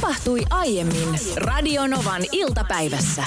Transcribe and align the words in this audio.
Tapahtui 0.00 0.40
aiemmin 0.50 1.08
Radionovan 1.36 2.22
iltapäivässä. 2.32 3.24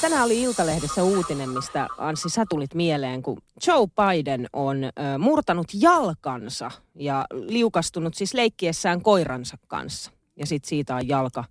Tänään 0.00 0.24
oli 0.24 0.42
Iltalehdessä 0.42 1.02
uutinen, 1.02 1.48
mistä 1.48 1.88
Anssi 1.98 2.28
sä 2.28 2.44
tulit 2.48 2.74
mieleen, 2.74 3.22
kun 3.22 3.38
Joe 3.66 3.86
Biden 3.86 4.46
on 4.52 4.84
ö, 4.84 4.90
murtanut 5.18 5.66
jalkansa 5.74 6.70
ja 6.94 7.26
liukastunut 7.32 8.14
siis 8.14 8.34
leikkiessään 8.34 9.02
koiransa 9.02 9.56
kanssa. 9.66 10.10
Ja 10.36 10.46
sitten 10.46 10.68
siitä 10.68 10.94
on 10.96 11.08
jalka 11.08 11.44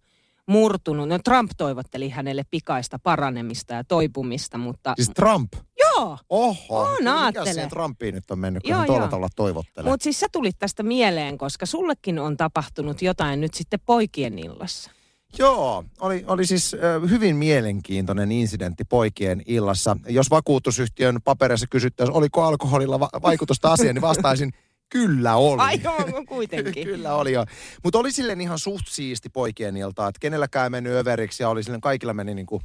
murtunut. 0.48 1.10
No 1.10 1.20
Trump 1.23 1.52
toivotteli 1.57 2.10
hänelle 2.10 2.44
pikaista 2.52 3.00
paranemista 3.00 3.73
ja 3.73 3.84
toipumista, 3.84 4.57
mutta... 4.57 4.94
Siis 4.96 5.10
Trump? 5.16 5.54
Joo! 5.96 6.18
Oho! 6.30 6.80
On, 6.80 6.98
siihen 7.43 7.70
Trumpiin 7.70 8.16
nyt 8.16 8.32
on 8.32 8.39
mennyt, 8.39 8.64
kun 8.64 8.70
Joo, 8.70 8.77
hän 8.80 8.88
tuolla 8.88 9.02
joo. 9.02 9.09
tavalla 9.09 9.30
toivottelee? 9.36 9.91
Mutta 9.91 10.04
siis 10.04 10.20
sä 10.20 10.27
tulit 10.32 10.59
tästä 10.59 10.84
mieleen, 10.84 11.38
koska 11.38 11.66
sullekin 11.66 12.20
on 12.20 12.38
tapahtunut 12.38 13.02
jotain 13.02 13.41
nyt 13.41 13.54
sitten 13.54 13.80
poikien 13.86 14.39
illassa. 14.39 14.91
Joo, 15.39 15.84
oli, 16.00 16.23
oli 16.27 16.45
siis 16.45 16.73
äh, 16.73 17.09
hyvin 17.09 17.36
mielenkiintoinen 17.36 18.31
incidentti 18.31 18.84
poikien 18.84 19.41
illassa. 19.45 19.98
Jos 20.08 20.30
vakuutusyhtiön 20.30 21.22
papereissa 21.23 21.67
kysyttäisiin, 21.70 22.17
oliko 22.17 22.44
alkoholilla 22.44 23.00
va- 23.00 23.09
vaikutusta 23.22 23.72
asiaan, 23.72 23.95
niin 23.95 24.02
vastaisin, 24.02 24.52
kyllä 24.95 25.36
oli. 25.36 25.62
Ai 25.62 25.80
joo, 25.84 26.23
kuitenkin. 26.27 26.88
Kyllä 26.88 27.16
oli 27.16 27.34
jo. 27.34 27.45
Mutta 27.84 28.00
oli 28.00 28.12
silleen 28.12 28.41
ihan 28.41 28.59
suht 28.59 28.88
siisti 28.89 29.30
poikien 29.30 29.77
ilta, 29.77 30.08
että 30.08 30.20
kenelläkään 30.20 30.64
ei 30.64 30.70
mennyt 30.70 30.94
överiksi 30.94 31.44
ja 31.44 31.50
oli 31.50 31.64
silleen, 31.64 31.81
kaikilla 31.81 32.14
meni 32.14 32.36
niin 32.36 32.45
kuin 32.45 32.64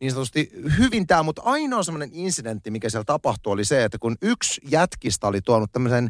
niin 0.00 0.10
sanotusti 0.10 0.50
hyvin 0.78 1.06
tämä, 1.06 1.22
mutta 1.22 1.42
ainoa 1.44 1.82
semmoinen 1.82 2.10
incidentti, 2.12 2.70
mikä 2.70 2.88
siellä 2.90 3.04
tapahtui, 3.04 3.52
oli 3.52 3.64
se, 3.64 3.84
että 3.84 3.98
kun 3.98 4.16
yksi 4.22 4.60
jätkistä 4.70 5.26
oli 5.26 5.40
tuonut 5.40 5.72
tämmöisen 5.72 6.08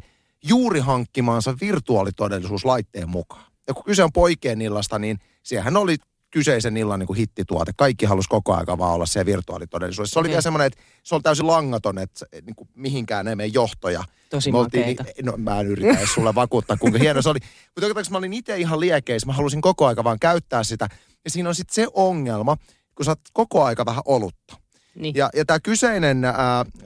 juuri 0.48 0.80
hankkimaansa 0.80 1.54
virtuaalitodellisuuslaitteen 1.60 3.08
mukaan. 3.08 3.44
Ja 3.68 3.74
kun 3.74 3.84
kyse 3.84 4.04
on 4.04 4.12
poikien 4.12 4.60
illasta, 4.62 4.98
niin 4.98 5.18
siellähän 5.42 5.76
oli 5.76 5.96
kyseisen 6.30 6.76
illan 6.76 6.98
niin 6.98 7.06
kuin 7.06 7.16
hittituote. 7.16 7.72
Kaikki 7.76 8.06
halusi 8.06 8.28
koko 8.28 8.54
ajan 8.54 8.78
vaan 8.78 8.92
olla 8.94 9.06
se 9.06 9.26
virtuaalitodellisuudessa. 9.26 10.12
Se 10.12 10.18
oli 10.18 10.26
Okei. 10.26 10.30
vielä 10.32 10.42
semmoinen, 10.42 10.66
että 10.66 10.80
se 11.02 11.14
oli 11.14 11.22
täysin 11.22 11.46
langaton, 11.46 11.98
että 11.98 12.26
niin 12.46 12.56
kuin 12.56 12.68
mihinkään 12.74 13.28
ei 13.28 13.36
mene 13.36 13.46
johtoja. 13.54 14.04
Tosi 14.30 14.52
Me 14.52 14.58
oltiin 14.58 14.80
makeeta. 14.80 15.02
niin- 15.02 15.26
No 15.26 15.32
mä 15.36 15.60
en 15.60 15.66
yritä 15.66 15.98
edes 15.98 16.14
sulle 16.14 16.34
vakuuttaa, 16.34 16.76
kuinka 16.76 16.98
hieno 16.98 17.22
se 17.22 17.28
oli. 17.28 17.38
Mutta 17.90 18.10
mä 18.10 18.18
olin 18.18 18.32
itse 18.32 18.56
ihan 18.56 18.80
liekeissä. 18.80 19.26
Mä 19.26 19.32
halusin 19.32 19.60
koko 19.60 19.86
aika 19.86 20.04
vaan 20.04 20.18
käyttää 20.20 20.64
sitä. 20.64 20.88
Ja 21.24 21.30
siinä 21.30 21.48
on 21.48 21.54
sitten 21.54 21.74
se 21.74 21.86
ongelma, 21.94 22.56
kun 22.94 23.04
sä 23.04 23.10
oot 23.10 23.20
koko 23.32 23.64
aika 23.64 23.86
vähän 23.86 24.02
olutta. 24.04 24.56
Niin. 24.94 25.14
Ja, 25.14 25.30
ja 25.34 25.44
tämä 25.44 25.60
kyseinen 25.60 26.24
ää, 26.24 26.34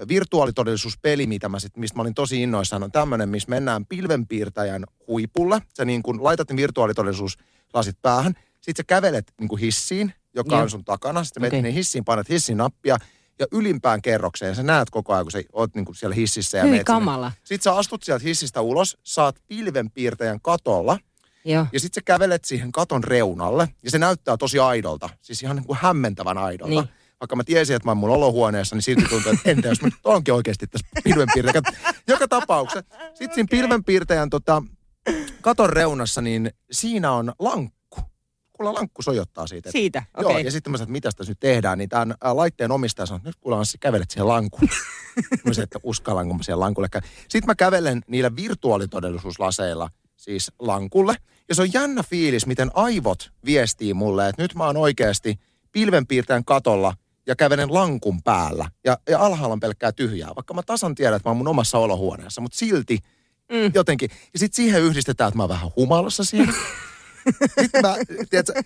virtuaalitodellisuuspeli, 0.08 1.26
mitä 1.26 1.48
mä 1.48 1.58
sit, 1.58 1.76
mistä 1.76 1.96
mä 1.96 2.02
olin 2.02 2.14
tosi 2.14 2.42
innoissaan, 2.42 2.82
on 2.82 2.92
tämmöinen, 2.92 3.28
missä 3.28 3.48
mennään 3.48 3.86
pilvenpiirtäjän 3.86 4.84
huipulle. 5.08 5.62
Sä 5.76 5.84
niin 5.84 6.02
kun 6.02 6.24
laitat 6.24 6.50
ne 6.50 6.56
virtuaalitodellisuuslasit 6.56 8.02
päähän, 8.02 8.34
sit 8.60 8.76
sä 8.76 8.84
kävelet 8.86 9.32
niin 9.40 9.48
kuin 9.48 9.60
hissiin, 9.60 10.12
joka 10.34 10.54
Joo. 10.54 10.62
on 10.62 10.70
sun 10.70 10.84
takana. 10.84 11.24
Sitten 11.24 11.42
menet 11.42 11.58
okay. 11.58 11.74
hissiin, 11.74 12.04
painat 12.04 12.28
hissin 12.28 12.56
nappia 12.56 12.98
ja 13.38 13.46
ylimpään 13.52 14.02
kerrokseen. 14.02 14.54
Sä 14.54 14.62
näet 14.62 14.90
koko 14.90 15.12
ajan, 15.12 15.24
kun 15.24 15.32
sä 15.32 15.42
oot 15.52 15.74
niin 15.74 15.84
kuin 15.84 15.96
siellä 15.96 16.14
hississä 16.14 16.58
ja 16.58 16.62
Hyi 16.64 16.70
menet 16.70 16.86
sinne. 16.86 16.98
kamala. 16.98 17.32
Sitten 17.44 17.62
sä 17.62 17.76
astut 17.76 18.02
sieltä 18.02 18.24
hissistä 18.24 18.60
ulos, 18.60 18.98
saat 19.02 19.36
pilvenpiirtäjän 19.48 20.40
katolla 20.42 20.98
Joo. 21.44 21.66
ja 21.72 21.80
sitten 21.80 22.00
sä 22.00 22.04
kävelet 22.04 22.44
siihen 22.44 22.72
katon 22.72 23.04
reunalle 23.04 23.68
ja 23.82 23.90
se 23.90 23.98
näyttää 23.98 24.36
tosi 24.36 24.58
aidolta. 24.58 25.08
Siis 25.22 25.42
ihan 25.42 25.56
niin 25.56 25.66
kuin 25.66 25.78
hämmentävän 25.82 26.38
aidolta. 26.38 26.70
Niin. 26.70 26.88
Vaikka 27.20 27.36
mä 27.36 27.44
tiesin, 27.44 27.76
että 27.76 27.86
mä 27.86 27.90
oon 27.90 27.98
mun 27.98 28.10
olohuoneessa, 28.10 28.76
niin 28.76 28.82
silti 28.82 29.04
tuntuu, 29.08 29.32
että 29.32 29.50
entä 29.50 29.68
jos 29.68 29.82
mä 29.82 29.88
nyt 29.88 29.94
oonkin 30.04 30.34
oikeasti 30.34 30.66
tässä 30.66 30.86
pilvenpiirtäjän. 31.04 31.62
Joka 32.08 32.28
tapauksessa. 32.28 32.94
Sitten 33.14 33.34
siinä 33.34 33.48
pilvenpiirtäjän 33.50 34.30
tota, 34.30 34.62
katon 35.40 35.70
reunassa, 35.70 36.20
niin 36.20 36.50
siinä 36.70 37.12
on 37.12 37.32
lankku. 37.38 37.78
Kuulla 38.52 38.74
lankku 38.74 39.02
sojottaa 39.02 39.46
siitä. 39.46 39.68
että- 39.68 39.78
Siitä, 39.78 40.02
Joo, 40.20 40.30
okei. 40.30 40.44
ja 40.44 40.50
sitten 40.50 40.70
mä 40.70 40.76
sanoin, 40.76 40.86
että 40.86 40.92
mitä 40.92 41.10
tässä 41.16 41.30
nyt 41.30 41.40
tehdään, 41.40 41.78
niin 41.78 41.88
tämän 41.88 42.14
ä, 42.26 42.36
laitteen 42.36 42.70
omistaja 42.72 43.06
sanoi, 43.06 43.16
että 43.18 43.28
nyt 43.28 43.36
kuule 43.40 43.56
Anssi, 43.56 43.78
kävelet 43.78 44.10
siihen 44.10 44.28
lankulle. 44.28 44.68
mä 45.44 45.52
sanoin, 45.52 45.62
että 45.64 45.78
uskallanko 45.82 46.34
mä 46.34 46.42
siihen 46.42 46.60
lankulle. 46.60 46.88
Sitten 47.28 47.46
mä 47.46 47.54
kävelen 47.54 48.02
niillä 48.08 48.36
virtuaalitodellisuuslaseilla 48.36 49.90
siis 50.18 50.52
lankulle. 50.58 51.14
Ja 51.48 51.54
se 51.54 51.62
on 51.62 51.72
jännä 51.72 52.02
fiilis, 52.02 52.46
miten 52.46 52.70
aivot 52.74 53.30
viestii 53.44 53.94
mulle, 53.94 54.28
että 54.28 54.42
nyt 54.42 54.54
mä 54.54 54.64
oon 54.64 54.76
oikeasti 54.76 55.40
pilvenpiirtäjän 55.72 56.44
katolla 56.44 56.94
ja 57.26 57.36
kävelen 57.36 57.74
lankun 57.74 58.22
päällä. 58.22 58.70
Ja, 58.84 58.98
ja 59.08 59.18
alhaalla 59.20 59.52
on 59.52 59.60
pelkkää 59.60 59.92
tyhjää, 59.92 60.32
vaikka 60.36 60.54
mä 60.54 60.62
tasan 60.62 60.94
tiedän, 60.94 61.16
että 61.16 61.28
mä 61.28 61.30
oon 61.30 61.36
mun 61.36 61.48
omassa 61.48 61.78
olohuoneessa, 61.78 62.40
mutta 62.40 62.58
silti 62.58 62.98
Mm. 63.52 63.70
jotenkin. 63.74 64.10
Ja 64.32 64.38
sitten 64.38 64.56
siihen 64.56 64.82
yhdistetään, 64.82 65.28
että 65.28 65.36
mä 65.36 65.42
oon 65.42 65.48
vähän 65.48 65.70
humalassa 65.76 66.24
siinä. 66.24 66.52
sitten 67.60 67.82
mä, 67.82 67.96
tiedätkö, 68.30 68.62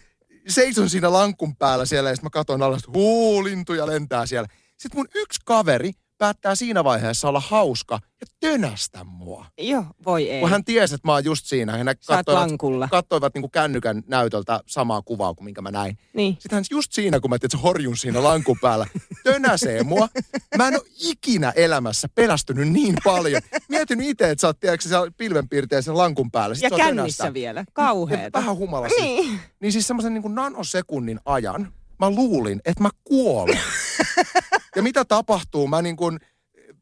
seison 0.48 0.90
siinä 0.90 1.12
lankun 1.12 1.56
päällä 1.56 1.86
siellä 1.86 2.10
ja 2.10 2.16
sitten 2.16 2.26
mä 2.26 2.30
katson 2.30 2.62
alas, 2.62 2.78
että 2.78 2.90
huu, 2.94 3.44
lintuja 3.44 3.86
lentää 3.86 4.26
siellä. 4.26 4.48
Sitten 4.76 4.98
mun 4.98 5.08
yksi 5.14 5.40
kaveri 5.44 5.92
päättää 6.22 6.54
siinä 6.54 6.84
vaiheessa 6.84 7.28
olla 7.28 7.40
hauska 7.40 7.98
ja 8.20 8.26
tönästä 8.40 9.04
mua. 9.04 9.46
Joo, 9.58 9.84
voi 10.06 10.30
ei. 10.30 10.40
Kun 10.40 10.50
hän 10.50 10.64
tiesi, 10.64 10.94
että 10.94 11.08
mä 11.08 11.12
oon 11.12 11.24
just 11.24 11.46
siinä. 11.46 11.78
Ja 11.78 11.84
ne 11.84 11.94
kattoivat, 12.06 12.50
kattoivat 12.90 13.34
niin 13.34 13.50
kännykän 13.50 14.02
näytöltä 14.06 14.60
samaa 14.66 15.02
kuvaa 15.02 15.34
kuin 15.34 15.44
minkä 15.44 15.62
mä 15.62 15.70
näin. 15.70 15.98
Niin. 16.14 16.32
Sitten 16.34 16.56
hän 16.56 16.64
just 16.70 16.92
siinä, 16.92 17.20
kun 17.20 17.30
mä 17.30 17.38
tiedät, 17.38 17.62
horjun 17.62 17.96
siinä 17.96 18.22
lankun 18.22 18.58
päällä, 18.60 18.86
tönäsee 19.24 19.82
mua. 19.82 20.08
Mä 20.56 20.68
en 20.68 20.74
ole 20.74 20.82
ikinä 21.00 21.52
elämässä 21.56 22.08
pelästynyt 22.14 22.68
niin 22.68 22.94
paljon. 23.04 23.42
Mietin 23.68 24.00
itse, 24.00 24.30
että 24.30 24.40
sä 24.40 24.46
oot 24.46 24.60
tiedätkö, 24.60 24.88
siellä 24.88 25.10
pilvenpiirteen 25.16 25.82
sen 25.82 25.96
lankun 25.98 26.30
päällä. 26.30 26.54
Sit 26.54 26.62
Ja 26.62 26.70
kännissä 26.70 26.94
tönästä. 27.22 27.34
vielä. 27.34 27.60
Ja 27.60 27.64
Kauheeta. 27.72 28.38
vähän 28.38 28.56
humalassa. 28.56 29.02
Niin. 29.04 29.40
Niin 29.60 29.72
siis 29.72 29.86
semmoisen 29.86 30.14
niin 30.14 30.34
nanosekunnin 30.34 31.20
ajan 31.24 31.72
mä 31.98 32.10
luulin, 32.10 32.60
että 32.64 32.82
mä 32.82 32.90
kuolen. 33.04 33.60
ja 34.76 34.82
mitä 34.82 35.04
tapahtuu? 35.04 35.68
Mä 35.68 35.82
niin 35.82 35.96
kuin 35.96 36.18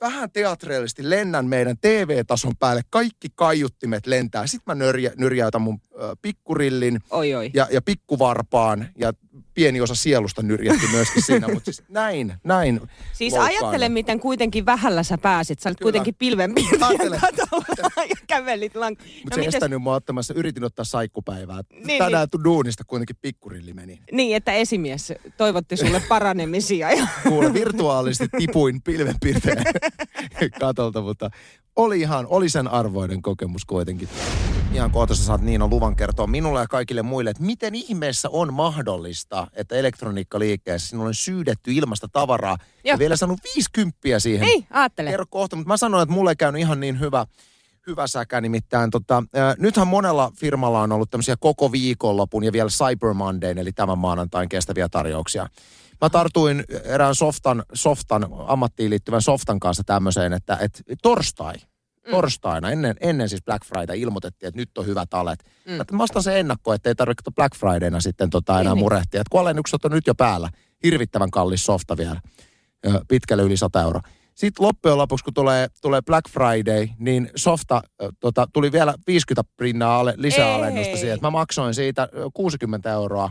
vähän 0.01 0.31
teatreellisesti 0.31 1.11
lennän 1.11 1.47
meidän 1.47 1.77
TV-tason 1.81 2.56
päälle. 2.56 2.83
Kaikki 2.91 3.28
kaiuttimet 3.34 4.06
lentää. 4.06 4.47
Sitten 4.47 4.62
mä 4.67 4.84
nörjä, 4.84 5.12
nyrjäytän 5.17 5.62
mun 5.62 5.81
pikkurillin 6.23 7.01
Oi, 7.11 7.34
oi. 7.34 7.51
ja, 7.55 7.69
ja 7.71 7.83
pikkuvarpaan. 7.83 8.89
Ja 8.99 9.12
pieni 9.55 9.81
osa 9.81 9.95
sielusta 9.95 10.43
nyrjähti 10.43 10.87
myöskin 10.93 11.23
siinä. 11.23 11.49
Mutta 11.49 11.65
siis 11.65 11.83
näin, 11.89 12.34
näin. 12.45 12.81
Siis 13.12 13.33
loukkaannut. 13.33 13.62
ajattele, 13.62 13.89
miten 13.89 14.21
kuitenkin 14.21 14.67
vähällä 14.67 15.03
sä 15.03 15.19
pääsit. 15.19 15.61
Sä 15.61 15.69
Kyllä. 15.69 15.78
kuitenkin 15.83 16.15
pilvenpiirtäjän 16.15 17.21
katolla 17.21 17.65
kävelit 18.31 18.77
lank... 18.77 18.99
Mutta 18.99 19.35
se 19.35 19.41
ei 19.41 19.47
estänyt 19.47 19.83
mua 19.83 19.95
ottamassa. 19.95 20.35
Yritin 20.35 20.65
ottaa 20.65 20.85
saikkupäivää. 20.85 21.61
Niin, 21.85 21.99
Tänään 21.99 22.29
niin. 22.35 22.45
duunista 22.45 22.85
kuitenkin 22.87 23.17
pikkurilli 23.23 23.73
meni. 23.73 24.01
Niin, 24.13 24.37
että 24.37 24.53
esimies 24.53 25.13
toivotti 25.37 25.77
sulle 25.77 26.03
paranemisia. 26.09 26.93
Ja... 26.93 27.07
kuule 27.29 27.53
virtuaalisesti 27.53 28.29
tipuin 28.39 28.83
pilvenpiirteen 28.83 29.65
katolta, 30.61 31.01
mutta 31.01 31.31
oli 31.77 32.01
ihan, 32.01 32.27
oli 32.27 32.49
sen 32.49 32.69
arvoinen 32.69 33.23
kokemus 33.23 33.65
kuitenkin. 33.65 34.09
Ihan 34.73 34.91
kohta 34.91 35.15
sä 35.15 35.25
saat 35.25 35.41
Niina 35.41 35.69
luvan 35.69 35.97
kertoa 35.97 36.27
minulle 36.27 36.61
ja 36.61 36.67
kaikille 36.67 37.03
muille, 37.03 37.31
että 37.31 37.43
miten 37.43 37.75
ihmeessä 37.75 38.29
on 38.31 38.55
mahdollista, 38.55 39.47
että 39.53 39.77
elektroniikkaliikkeessä 39.77 40.89
sinulle 40.89 41.09
on 41.09 41.15
syydetty 41.15 41.73
ilmasta 41.73 42.09
tavaraa 42.13 42.57
ja 42.85 42.91
Joo. 42.91 42.99
vielä 42.99 43.17
saanut 43.17 43.41
50 43.55 43.99
siihen. 44.19 44.47
Niin, 44.47 44.67
aattele. 44.71 45.11
Kerro 45.11 45.27
kohta, 45.31 45.57
mutta 45.57 45.69
mä 45.69 45.77
sanoin, 45.77 46.03
että 46.03 46.15
mulle 46.15 46.31
ei 46.31 46.37
käynyt 46.37 46.61
ihan 46.61 46.81
niin 46.81 47.01
hyvä, 47.01 47.27
hyvä 47.87 48.07
säkä. 48.07 48.41
Nimittäin 48.41 48.91
tota, 48.91 49.23
ää, 49.35 49.55
nythän 49.59 49.87
monella 49.87 50.33
firmalla 50.37 50.83
on 50.83 50.93
ollut 50.93 51.11
tämmöisiä 51.11 51.37
koko 51.41 51.73
viikonlopun 51.73 52.45
ja 52.45 52.53
vielä 52.53 52.69
Cyber 52.69 53.15
Mondayn, 53.15 53.59
eli 53.59 53.73
tämän 53.73 53.99
maanantain 53.99 54.49
kestäviä 54.49 54.89
tarjouksia. 54.89 55.47
Mä 56.01 56.11
tartuin 56.11 56.65
erään 56.85 57.15
softan, 57.15 57.63
softan 57.73 58.27
ammattiin 58.47 58.91
liittyvän 58.91 59.23
softan 59.23 59.61
kanssa 59.61 59.83
tämmöiseen, 59.87 60.33
että, 60.33 60.59
että 60.61 60.83
torstai, 61.03 61.55
torstaina, 62.11 62.71
ennen, 62.71 62.97
ennen 63.01 63.29
siis 63.29 63.45
Black 63.45 63.67
Friday 63.67 63.99
ilmoitettiin, 63.99 64.49
että 64.49 64.61
nyt 64.61 64.79
on 64.79 64.87
hyvät 64.87 65.15
alet. 65.15 65.45
Mm. 65.67 65.73
Mm. 65.73 65.97
Mä 65.97 66.03
ostan 66.03 66.23
sen 66.23 66.37
ennakko, 66.37 66.73
että 66.73 66.89
ei 66.89 66.95
tarvitse 66.95 67.31
Black 67.35 67.57
Fridayna 67.57 68.01
sitten 68.01 68.31
tota 68.31 68.53
enää 68.53 68.63
Niin, 68.63 68.75
niin. 68.75 68.84
murehtia. 68.84 69.21
Että 69.21 69.31
kun 69.31 69.41
alennukset 69.41 69.84
on 69.84 69.91
nyt 69.91 70.07
jo 70.07 70.15
päällä, 70.15 70.49
hirvittävän 70.84 71.31
kallis 71.31 71.65
softa 71.65 71.97
vielä, 71.97 72.21
pitkälle 73.09 73.43
yli 73.43 73.57
100 73.57 73.83
euroa. 73.83 74.03
Sitten 74.34 74.66
loppujen 74.66 74.98
lopuksi, 74.98 75.24
kun 75.24 75.34
tulee, 75.34 75.68
tulee 75.82 76.03
Black 76.03 76.28
Friday, 76.30 76.88
niin 76.98 77.30
softa 77.36 77.82
ö, 78.03 78.12
tota, 78.21 78.47
tuli 78.53 78.72
vielä 78.72 78.94
50 79.06 79.50
prinnaa 79.56 79.98
ale, 80.00 80.15
lisäalennusta 80.16 80.91
Ei. 80.91 80.97
siihen. 80.97 81.15
Että 81.15 81.27
mä 81.27 81.30
maksoin 81.30 81.74
siitä 81.74 82.09
ö, 82.15 82.30
60 82.34 82.92
euroa 82.92 83.30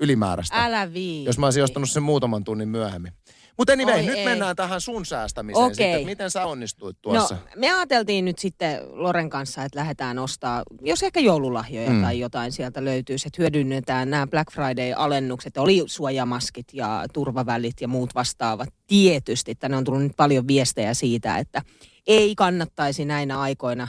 ylimääräistä, 0.00 0.64
Älä 0.64 0.92
vii. 0.92 1.24
jos 1.24 1.38
mä 1.38 1.46
olisin 1.46 1.64
ostanut 1.64 1.90
sen 1.90 2.02
muutaman 2.02 2.44
tunnin 2.44 2.68
myöhemmin. 2.68 3.12
Mutta 3.58 3.72
anyway, 3.72 3.94
Oi 3.94 4.02
nyt 4.02 4.14
ei. 4.14 4.24
mennään 4.24 4.56
tähän 4.56 4.80
sun 4.80 5.06
säästämiseen 5.06 5.64
Okei. 5.64 5.74
sitten. 5.74 6.06
Miten 6.06 6.30
sä 6.30 6.46
onnistuit 6.46 6.96
tuossa? 7.02 7.34
No, 7.34 7.40
me 7.56 7.72
ajateltiin 7.72 8.24
nyt 8.24 8.38
sitten 8.38 8.80
Loren 8.90 9.30
kanssa, 9.30 9.64
että 9.64 9.78
lähdetään 9.78 10.18
ostaa, 10.18 10.62
jos 10.80 11.02
ehkä 11.02 11.20
joululahjoja 11.20 11.90
mm. 11.90 11.96
Mm. 11.96 12.02
tai 12.02 12.18
jotain 12.20 12.52
sieltä 12.52 12.84
löytyisi, 12.84 13.28
että 13.28 13.42
hyödynnetään 13.42 14.10
nämä 14.10 14.26
Black 14.26 14.52
Friday-alennukset. 14.52 15.56
Oli 15.56 15.82
suojamaskit 15.86 16.66
ja 16.72 17.04
turvavälit 17.12 17.80
ja 17.80 17.88
muut 17.88 18.14
vastaavat. 18.14 18.68
Tietysti, 18.86 19.54
tänne 19.54 19.76
on 19.76 19.84
tullut 19.84 20.02
nyt 20.02 20.16
paljon 20.16 20.48
viestejä 20.48 20.94
siitä, 20.94 21.38
että 21.38 21.62
ei 22.06 22.34
kannattaisi 22.34 23.04
näinä 23.04 23.40
aikoina 23.40 23.88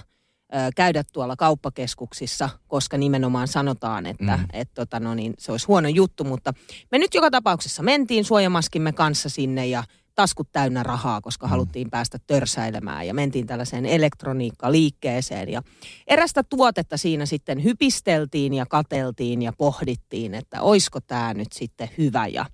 käydä 0.76 1.04
tuolla 1.14 1.36
kauppakeskuksissa, 1.36 2.50
koska 2.68 2.98
nimenomaan 2.98 3.48
sanotaan, 3.48 4.06
että 4.06 4.38
mm. 4.38 4.46
et, 4.54 4.70
tota, 4.74 5.00
no 5.00 5.14
niin, 5.16 5.34
se 5.38 5.52
olisi 5.52 5.68
huono 5.68 5.90
juttu. 5.90 6.24
Mutta 6.24 6.54
me 6.92 6.98
nyt 7.00 7.14
joka 7.14 7.32
tapauksessa 7.32 7.84
mentiin 7.84 8.26
suojamaskimme 8.26 8.92
kanssa 8.92 9.30
sinne 9.30 9.68
ja 9.68 9.84
taskut 10.16 10.52
täynnä 10.52 10.84
rahaa, 10.84 11.22
koska 11.22 11.48
mm. 11.48 11.50
haluttiin 11.50 11.90
päästä 11.90 12.18
törsäilemään 12.28 13.08
ja 13.08 13.14
mentiin 13.14 13.48
tällaiseen 13.48 13.86
elektroniikkaliikkeeseen. 13.86 15.50
Ja 15.50 15.62
erästä 16.08 16.44
tuotetta 16.44 16.98
siinä 16.98 17.26
sitten 17.26 17.64
hypisteltiin 17.64 18.54
ja 18.54 18.66
kateltiin 18.66 19.42
ja 19.42 19.54
pohdittiin, 19.58 20.34
että 20.34 20.62
oisko 20.62 21.00
tämä 21.02 21.34
nyt 21.34 21.54
sitten 21.54 21.90
hyvä. 21.98 22.28
Ja 22.28 22.46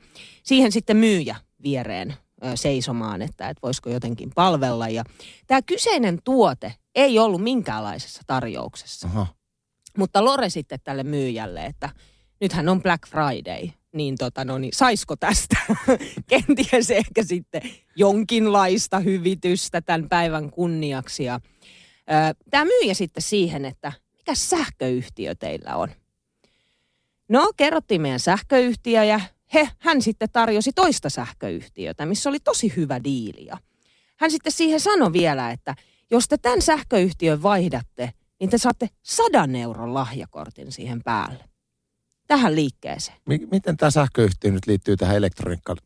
siihen 0.44 0.72
sitten 0.72 0.98
myyjä 0.98 1.36
viereen 1.64 2.14
seisomaan, 2.56 3.22
että, 3.22 3.50
että 3.50 3.62
voisiko 3.62 3.90
jotenkin 3.90 4.32
palvella. 4.36 4.90
Ja 4.90 5.04
tämä 5.48 5.62
kyseinen 5.62 6.20
tuote 6.24 6.74
ei 6.96 7.20
ollut 7.20 7.44
minkäänlaisessa 7.44 8.22
tarjouksessa. 8.28 9.08
Aha. 9.08 9.28
Mutta 9.98 10.26
Lore 10.26 10.50
sitten 10.50 10.80
tälle 10.84 11.04
myyjälle, 11.04 11.66
että 11.66 11.90
nythän 12.42 12.70
on 12.70 12.82
Black 12.84 13.08
Friday, 13.08 13.70
niin, 13.94 14.16
tota, 14.18 14.46
no, 14.46 14.58
niin 14.58 14.74
saisiko 14.74 15.16
tästä 15.16 15.58
kenties 16.30 16.92
ehkä 16.92 17.24
sitten 17.24 17.62
jonkinlaista 17.96 19.00
hyvitystä 19.00 19.82
tämän 19.82 20.10
päivän 20.10 20.52
kunniaksi. 20.52 21.24
Ja, 21.24 21.40
tämä 22.50 22.66
myyjä 22.66 22.94
sitten 22.94 23.24
siihen, 23.24 23.66
että 23.66 23.92
mikä 24.18 24.36
sähköyhtiö 24.36 25.36
teillä 25.36 25.76
on. 25.76 25.90
No, 27.30 27.52
kerrottiin 27.58 28.02
meidän 28.02 28.20
sähköyhtiö 28.20 29.04
ja 29.04 29.20
he, 29.54 29.70
hän 29.80 30.02
sitten 30.02 30.30
tarjosi 30.34 30.72
toista 30.76 31.10
sähköyhtiötä, 31.10 32.06
missä 32.06 32.30
oli 32.30 32.40
tosi 32.40 32.74
hyvä 32.76 33.04
diili. 33.04 33.48
Hän 34.18 34.32
sitten 34.32 34.52
siihen 34.52 34.80
sanoi 34.80 35.14
vielä, 35.14 35.52
että 35.52 35.76
jos 36.12 36.28
te 36.28 36.38
tämän 36.38 36.62
sähköyhtiön 36.62 37.44
vaihdatte, 37.44 38.14
niin 38.40 38.50
te 38.50 38.58
saatte 38.58 38.90
sadan 39.04 39.56
euron 39.56 39.94
lahjakortin 39.94 40.72
siihen 40.72 41.04
päälle. 41.04 41.44
Tähän 42.28 42.56
liikkeeseen. 42.56 43.18
M- 43.26 43.50
miten 43.52 43.78
tämä 43.78 43.90
sähköyhtiö 43.90 44.52
nyt 44.52 44.68
liittyy 44.68 44.98
tähän 44.98 45.16
elektroniikkaan? 45.16 45.78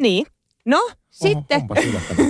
Niin. 0.00 0.26
No, 0.64 0.78
Oho, 0.78 0.94
sitten, 1.10 1.62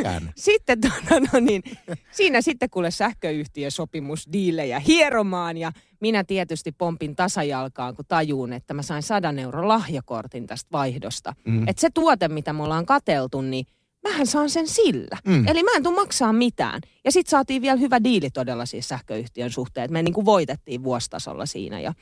sitten 0.36 0.80
tuota, 0.80 1.20
no 1.32 1.40
niin, 1.40 1.62
siinä 2.10 2.40
sitten 2.40 2.70
kuule 2.70 2.90
sähköyhtiösopimus 2.90 4.28
diilejä 4.32 4.78
hieromaan 4.78 5.56
ja 5.56 5.72
minä 6.00 6.24
tietysti 6.24 6.72
pompin 6.72 7.16
tasajalkaan, 7.16 7.96
kun 7.96 8.04
tajuun, 8.08 8.52
että 8.52 8.74
mä 8.74 8.82
sain 8.82 9.02
sadan 9.02 9.38
euron 9.38 9.68
lahjakortin 9.68 10.46
tästä 10.46 10.68
vaihdosta. 10.72 11.34
Mm. 11.44 11.68
Että 11.68 11.80
se 11.80 11.90
tuote, 11.94 12.28
mitä 12.28 12.52
me 12.52 12.62
ollaan 12.62 12.86
kateltu, 12.86 13.40
niin 13.42 13.66
mähän 14.04 14.26
saan 14.26 14.50
sen 14.50 14.68
sillä. 14.68 15.18
Mm. 15.24 15.48
Eli 15.48 15.62
mä 15.62 15.70
en 15.76 15.82
tule 15.82 15.94
maksaa 15.94 16.32
mitään. 16.32 16.80
Ja 17.04 17.12
sitten 17.12 17.30
saatiin 17.30 17.62
vielä 17.62 17.76
hyvä 17.76 18.04
diili 18.04 18.30
todella 18.30 18.66
siis 18.66 18.88
sähköyhtiön 18.88 19.50
suhteen, 19.50 19.84
että 19.84 19.92
me 19.92 20.02
niin 20.02 20.14
kuin 20.14 20.24
voitettiin 20.24 20.82
vuostasolla 20.82 21.46
siinä. 21.46 21.80
Ja, 21.80 21.92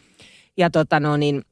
ja 0.57 0.71
tota 0.71 1.01
no 1.01 1.17
niin, 1.17 1.43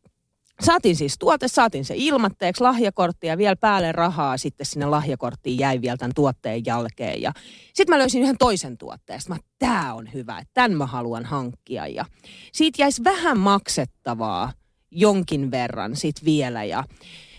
Saatiin 0.60 0.96
siis 0.96 1.18
tuote, 1.18 1.48
saatiin 1.48 1.84
se 1.84 1.94
ilmatteeksi, 1.96 2.62
lahjakortti 2.62 3.26
ja 3.26 3.38
vielä 3.38 3.56
päälle 3.56 3.92
rahaa 3.92 4.36
sitten 4.36 4.66
sinne 4.66 4.86
lahjakorttiin 4.86 5.58
jäi 5.58 5.80
vielä 5.80 5.96
tämän 5.96 6.14
tuotteen 6.14 6.62
jälkeen. 6.66 7.22
Ja 7.22 7.32
sitten 7.74 7.94
mä 7.94 7.98
löysin 7.98 8.22
yhden 8.22 8.38
toisen 8.38 8.78
tuotteen. 8.78 9.20
Sitten 9.20 9.36
mä, 9.36 9.42
tää 9.58 9.94
on 9.94 10.12
hyvä, 10.14 10.38
että 10.38 10.50
tämän 10.54 10.78
mä 10.78 10.86
haluan 10.86 11.24
hankkia. 11.24 11.86
Ja 11.86 12.04
siitä 12.52 12.82
jäisi 12.82 13.04
vähän 13.04 13.38
maksettavaa 13.38 14.52
jonkin 14.90 15.50
verran 15.50 15.96
sitten 15.96 16.24
vielä. 16.24 16.64
Ja 16.64 16.84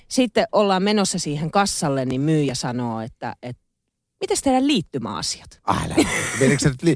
sitten 0.09 0.45
ollaan 0.51 0.83
menossa 0.83 1.19
siihen 1.19 1.51
kassalle, 1.51 2.05
niin 2.05 2.21
myyjä 2.21 2.55
sanoo, 2.55 3.01
että, 3.01 3.35
että 3.43 3.63
mitäs 4.21 4.41
teidän 4.41 4.67
liittymäasiat? 4.67 5.61
Älä, 5.67 5.95
sä 6.59 6.69
nyt 6.69 6.83
li- 6.83 6.95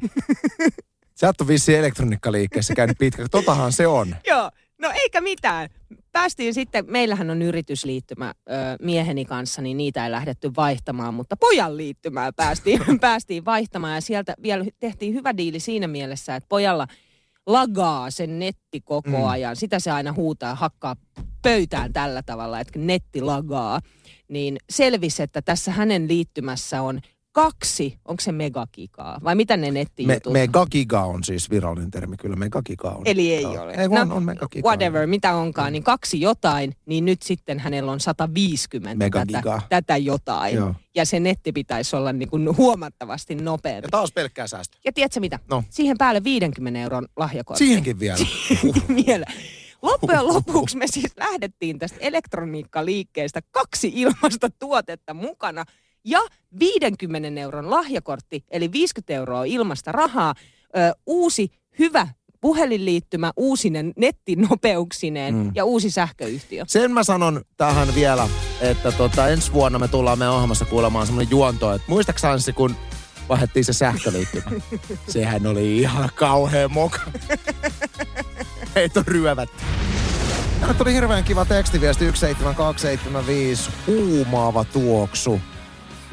Sä 1.15 1.27
oot 1.27 1.47
vissiin 1.47 1.79
elektroniikkaliikkeessä 1.79 2.73
käynyt 2.75 2.97
pitkä. 2.97 3.25
Totahan 3.31 3.71
se 3.71 3.87
on. 3.87 4.15
Joo, 4.27 4.51
no 4.81 4.91
eikä 5.03 5.21
mitään 5.21 5.69
päästiin 6.11 6.53
sitten, 6.53 6.85
meillähän 6.87 7.29
on 7.29 7.41
yritysliittymä 7.41 8.33
ö, 8.49 8.53
mieheni 8.81 9.25
kanssa, 9.25 9.61
niin 9.61 9.77
niitä 9.77 10.05
ei 10.05 10.11
lähdetty 10.11 10.51
vaihtamaan, 10.55 11.13
mutta 11.13 11.37
pojan 11.37 11.77
liittymää 11.77 12.33
päästiin, 12.33 12.81
päästiin 13.01 13.45
vaihtamaan 13.45 13.95
ja 13.95 14.01
sieltä 14.01 14.33
vielä 14.41 14.65
tehtiin 14.79 15.13
hyvä 15.13 15.37
diili 15.37 15.59
siinä 15.59 15.87
mielessä, 15.87 16.35
että 16.35 16.49
pojalla 16.49 16.87
lagaa 17.47 18.11
sen 18.11 18.39
netti 18.39 18.81
koko 18.81 19.09
mm. 19.09 19.25
ajan. 19.25 19.55
Sitä 19.55 19.79
se 19.79 19.91
aina 19.91 20.13
huutaa, 20.13 20.55
hakkaa 20.55 20.95
pöytään 21.41 21.93
tällä 21.93 22.23
tavalla, 22.23 22.59
että 22.59 22.79
netti 22.79 23.21
lagaa. 23.21 23.79
Niin 24.27 24.57
selvisi, 24.69 25.23
että 25.23 25.41
tässä 25.41 25.71
hänen 25.71 26.07
liittymässä 26.07 26.81
on 26.81 27.01
kaksi, 27.33 27.99
onko 28.05 28.21
se 28.21 28.31
megagigaa 28.31 29.19
vai 29.23 29.35
mitä 29.35 29.57
ne 29.57 29.71
nettijutut? 29.71 30.33
Me, 30.33 30.39
megagiga 30.39 31.03
on 31.03 31.23
siis 31.23 31.49
virallinen 31.49 31.91
termi, 31.91 32.17
kyllä 32.17 32.35
megagiga 32.35 32.89
on. 32.89 33.01
Eli 33.05 33.33
ei 33.33 33.41
Joo. 33.41 33.63
ole. 33.63 33.73
Ei, 33.73 33.87
no, 33.87 34.01
on, 34.01 34.11
on 34.11 34.23
megagiga. 34.23 34.67
Whatever, 34.67 35.07
mitä 35.07 35.35
onkaan, 35.35 35.73
niin 35.73 35.83
kaksi 35.83 36.21
jotain, 36.21 36.75
niin 36.85 37.05
nyt 37.05 37.21
sitten 37.21 37.59
hänellä 37.59 37.91
on 37.91 37.99
150 37.99 39.09
tätä, 39.09 39.61
tätä 39.69 39.97
jotain. 39.97 40.55
Joo. 40.55 40.75
Ja 40.95 41.05
se 41.05 41.19
netti 41.19 41.51
pitäisi 41.51 41.95
olla 41.95 42.13
niin 42.13 42.29
kuin 42.29 42.57
huomattavasti 42.57 43.35
nopeampi. 43.35 43.85
Ja 43.85 43.91
taas 43.91 44.11
pelkkää 44.11 44.47
säästö. 44.47 44.77
Ja 44.85 44.93
tiedätkö 44.93 45.19
mitä? 45.19 45.39
No. 45.49 45.63
Siihen 45.69 45.97
päälle 45.97 46.23
50 46.23 46.79
euron 46.79 47.07
lahjakortti. 47.15 47.65
Siihenkin 47.65 47.99
vielä. 47.99 48.17
Siihenkin 48.47 49.05
vielä. 49.05 49.25
Loppujen 49.81 50.27
lopuksi 50.27 50.77
me 50.77 50.87
siis 50.87 51.11
lähdettiin 51.17 51.79
tästä 51.79 51.97
elektroniikkaliikkeestä 51.99 53.41
kaksi 53.51 53.91
ilmasta 53.95 54.49
tuotetta 54.59 55.13
mukana– 55.13 55.65
ja 56.05 56.19
50 56.59 57.41
euron 57.41 57.69
lahjakortti, 57.69 58.43
eli 58.49 58.71
50 58.71 59.13
euroa 59.13 59.43
ilmasta 59.43 59.91
rahaa, 59.91 60.33
ö, 60.77 60.95
uusi 61.05 61.49
hyvä 61.79 62.07
puhelinliittymä 62.41 63.31
uusinen 63.37 63.93
nettinopeuksineen 63.97 65.35
mm. 65.35 65.51
ja 65.55 65.65
uusi 65.65 65.89
sähköyhtiö. 65.91 66.63
Sen 66.67 66.91
mä 66.91 67.03
sanon 67.03 67.41
tähän 67.57 67.95
vielä, 67.95 68.29
että 68.61 68.91
tota, 68.91 69.27
ensi 69.27 69.53
vuonna 69.53 69.79
me 69.79 69.87
tullaan 69.87 70.19
meidän 70.19 70.33
ohjelmassa 70.33 70.65
kuulemaan 70.65 71.05
semmoinen 71.05 71.31
juonto, 71.31 71.73
että 71.73 71.85
muistaakseni 71.87 72.39
se, 72.39 72.51
kun 72.51 72.75
vaihdettiin 73.29 73.65
se 73.65 73.73
sähköliittymä. 73.73 74.51
Sehän 75.07 75.47
oli 75.47 75.77
ihan 75.77 76.09
kauhean 76.15 76.71
moka. 76.71 76.99
Heitä 78.75 79.03
ryövät. 79.07 79.49
Tänne 80.59 80.75
tuli 80.75 80.93
hirveän 80.93 81.23
kiva 81.23 81.45
tekstiviesti 81.45 82.05
17275. 82.05 83.69
Huumaava 83.87 84.63
tuoksu 84.63 85.41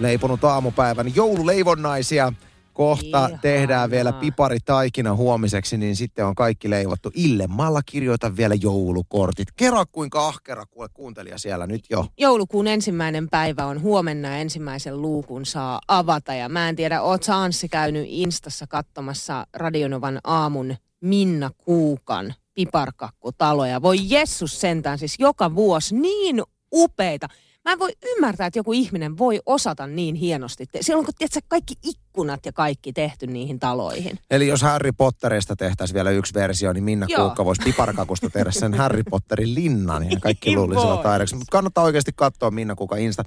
leiponut 0.00 0.44
aamupäivän 0.44 1.14
joululeivonnaisia. 1.14 2.32
Kohta 2.72 3.18
Ihana. 3.18 3.38
tehdään 3.42 3.90
vielä 3.90 4.12
piparitaikina 4.12 5.14
huomiseksi, 5.14 5.78
niin 5.78 5.96
sitten 5.96 6.26
on 6.26 6.34
kaikki 6.34 6.70
leivottu. 6.70 7.10
Illemmalla 7.14 7.80
kirjoita 7.86 8.36
vielä 8.36 8.54
joulukortit. 8.54 9.48
Kerro 9.56 9.84
kuinka 9.92 10.28
ahkera 10.28 10.66
kuule 10.66 10.88
kuuntelija 10.94 11.38
siellä 11.38 11.66
nyt 11.66 11.84
jo. 11.90 12.06
Joulukuun 12.18 12.66
ensimmäinen 12.66 13.28
päivä 13.28 13.66
on 13.66 13.82
huomenna 13.82 14.36
ensimmäisen 14.36 15.02
luukun 15.02 15.46
saa 15.46 15.80
avata. 15.88 16.34
Ja 16.34 16.48
mä 16.48 16.68
en 16.68 16.76
tiedä, 16.76 17.02
oot 17.02 17.22
sä 17.22 17.36
Anssi 17.36 17.68
käynyt 17.68 18.06
Instassa 18.08 18.66
katsomassa 18.66 19.46
Radionovan 19.54 20.20
aamun 20.24 20.76
Minna 21.00 21.50
Kuukan 21.64 22.34
piparkakkutaloja. 22.54 23.82
Voi 23.82 23.96
Jessus 24.02 24.60
sentään, 24.60 24.98
siis 24.98 25.14
joka 25.18 25.54
vuosi 25.54 25.94
niin 25.94 26.42
upeita. 26.72 27.28
Mä 27.64 27.72
en 27.72 27.78
voi 27.78 27.92
ymmärtää, 28.06 28.46
että 28.46 28.58
joku 28.58 28.72
ihminen 28.72 29.18
voi 29.18 29.40
osata 29.46 29.86
niin 29.86 30.14
hienosti. 30.14 30.64
Silloin 30.80 31.04
kun 31.04 31.14
tiedät, 31.18 31.44
kaikki 31.48 31.74
ikkunat 31.82 32.46
ja 32.46 32.52
kaikki 32.52 32.92
tehty 32.92 33.26
niihin 33.26 33.58
taloihin. 33.58 34.18
Eli 34.30 34.48
jos 34.48 34.62
Harry 34.62 34.92
Potterista 34.92 35.56
tehtäisiin 35.56 35.94
vielä 35.94 36.10
yksi 36.10 36.34
versio, 36.34 36.72
niin 36.72 36.84
Minna 36.84 37.06
Joo. 37.08 37.20
Kuukka 37.20 37.44
voisi 37.44 37.62
piparkakusta 37.64 38.30
tehdä 38.30 38.50
sen 38.50 38.74
Harry 38.74 39.02
Potterin 39.10 39.54
linnan. 39.54 40.10
Ja 40.10 40.20
kaikki 40.20 40.56
luulisivat 40.56 41.02
taideksi. 41.02 41.34
Mutta 41.34 41.50
kannattaa 41.50 41.84
oikeasti 41.84 42.12
katsoa 42.16 42.50
Minna 42.50 42.74
Kuuka 42.74 42.96
Insta. 42.96 43.24